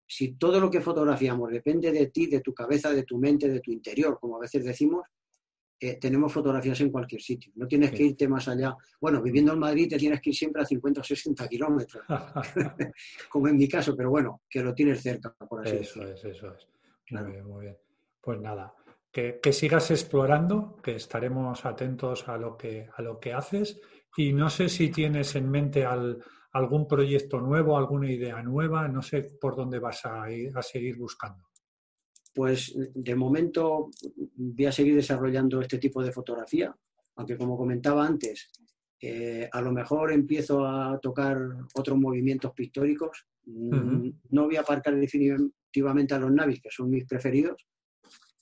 [0.09, 3.61] si todo lo que fotografiamos depende de ti, de tu cabeza, de tu mente, de
[3.61, 5.03] tu interior, como a veces decimos,
[5.78, 7.53] eh, tenemos fotografías en cualquier sitio.
[7.57, 8.74] No tienes que irte más allá.
[9.01, 12.05] Bueno, viviendo en Madrid te tienes que ir siempre a 50 o 60 kilómetros,
[13.28, 16.55] como en mi caso, pero bueno, que lo tienes cerca, por así Eso es, eso
[16.55, 16.66] es.
[17.11, 17.76] Muy bien, muy bien.
[18.22, 18.74] Pues nada,
[19.12, 23.80] que, que, sigas explorando, que estaremos atentos a lo que, a lo que haces.
[24.16, 28.88] Y no sé si tienes en mente al, algún proyecto nuevo, alguna idea nueva?
[28.88, 31.48] No sé por dónde vas a, ir, a seguir buscando.
[32.34, 33.90] Pues de momento
[34.36, 36.74] voy a seguir desarrollando este tipo de fotografía,
[37.16, 38.50] aunque como comentaba antes,
[39.00, 41.38] eh, a lo mejor empiezo a tocar
[41.74, 43.26] otros movimientos pictóricos.
[43.46, 47.66] Mm, no voy a aparcar definitivamente a los navis, que son mis preferidos,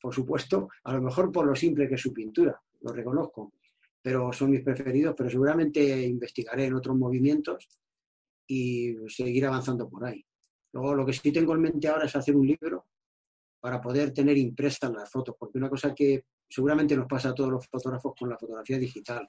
[0.01, 3.53] por supuesto, a lo mejor por lo simple que es su pintura, lo reconozco,
[4.01, 7.69] pero son mis preferidos, pero seguramente investigaré en otros movimientos
[8.47, 10.25] y seguir avanzando por ahí.
[10.73, 12.87] Luego, lo que sí tengo en mente ahora es hacer un libro
[13.61, 17.51] para poder tener impresas las fotos, porque una cosa que seguramente nos pasa a todos
[17.51, 19.29] los fotógrafos con la fotografía digital.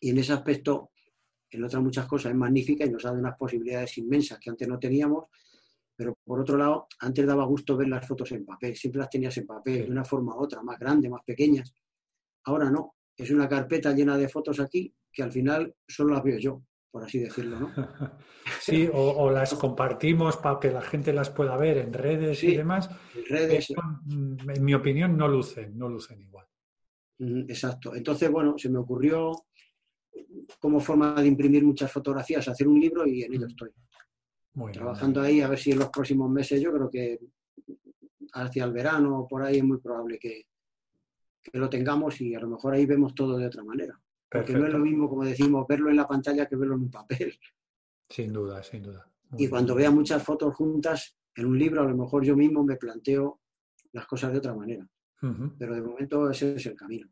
[0.00, 0.90] Y en ese aspecto,
[1.50, 4.78] en otras muchas cosas, es magnífica y nos da unas posibilidades inmensas que antes no
[4.78, 5.26] teníamos.
[5.96, 9.36] Pero por otro lado, antes daba gusto ver las fotos en papel, siempre las tenías
[9.36, 11.74] en papel, de una forma u otra, más grande, más pequeñas.
[12.44, 16.38] Ahora no, es una carpeta llena de fotos aquí que al final solo las veo
[16.38, 17.70] yo, por así decirlo, ¿no?
[18.60, 22.90] Sí, o, las compartimos para que la gente las pueda ver en redes y demás.
[23.14, 23.72] En redes.
[24.04, 26.46] Mm, en mi opinión, no lucen, no lucen igual.
[27.48, 27.94] Exacto.
[27.94, 29.32] Entonces, bueno, se me ocurrió
[30.58, 33.70] como forma de imprimir muchas fotografías, hacer un libro y en ello estoy.
[34.72, 37.18] Trabajando ahí, a ver si en los próximos meses, yo creo que
[38.34, 40.46] hacia el verano, por ahí es muy probable que,
[41.42, 43.98] que lo tengamos y a lo mejor ahí vemos todo de otra manera.
[44.30, 46.90] Porque no es lo mismo, como decimos, verlo en la pantalla que verlo en un
[46.90, 47.38] papel.
[48.08, 49.06] Sin duda, sin duda.
[49.36, 52.76] y cuando vea muchas fotos juntas en un libro, a lo mejor yo mismo me
[52.76, 53.40] planteo
[53.92, 54.86] las cosas de otra manera.
[55.56, 57.08] Pero de momento ese es el camino.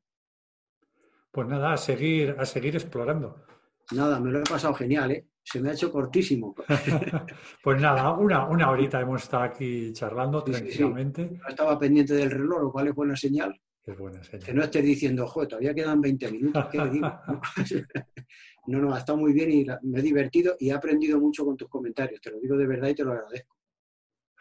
[1.30, 3.44] Pues nada, a seguir, a seguir explorando.
[3.92, 5.28] Nada, me lo he pasado genial, ¿eh?
[5.50, 6.54] Se me ha hecho cortísimo.
[7.64, 11.28] pues nada, una, una horita hemos estado aquí charlando tranquilamente.
[11.28, 13.60] No estaba pendiente del reloj, lo cual es buena señal.
[13.84, 17.12] Que no estés diciendo, joder, todavía quedan 20 minutos, ¿qué le digo?
[18.68, 21.56] no, no, ha estado muy bien y me he divertido y he aprendido mucho con
[21.56, 22.20] tus comentarios.
[22.20, 23.56] Te lo digo de verdad y te lo agradezco.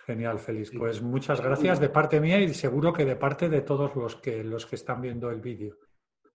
[0.05, 0.72] Genial, Félix.
[0.78, 4.43] Pues muchas gracias de parte mía y seguro que de parte de todos los que,
[4.43, 5.78] los que están viendo el vídeo.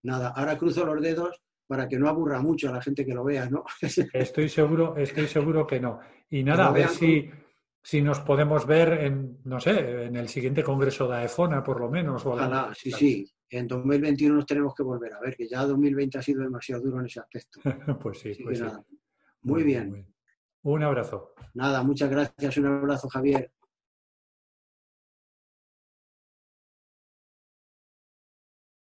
[0.02, 3.24] Nada, ahora cruzo los dedos para que no aburra mucho a la gente que lo
[3.24, 3.64] vea, ¿no?
[4.12, 6.00] estoy seguro, estoy seguro que no.
[6.30, 7.30] Y nada, a ver si,
[7.82, 11.90] si nos podemos ver en, no sé, en el siguiente congreso de AEFONA, por lo
[11.90, 12.24] menos.
[12.26, 13.30] Ojalá, sí, sí.
[13.48, 17.00] En 2021 nos tenemos que volver a ver, que ya 2020 ha sido demasiado duro
[17.00, 17.60] en ese aspecto.
[18.02, 18.64] pues sí, pues sí.
[19.42, 20.06] Muy, bien.
[20.62, 21.34] Un abrazo.
[21.52, 22.56] Nada, muchas gracias.
[22.56, 23.52] Un abrazo, Javier.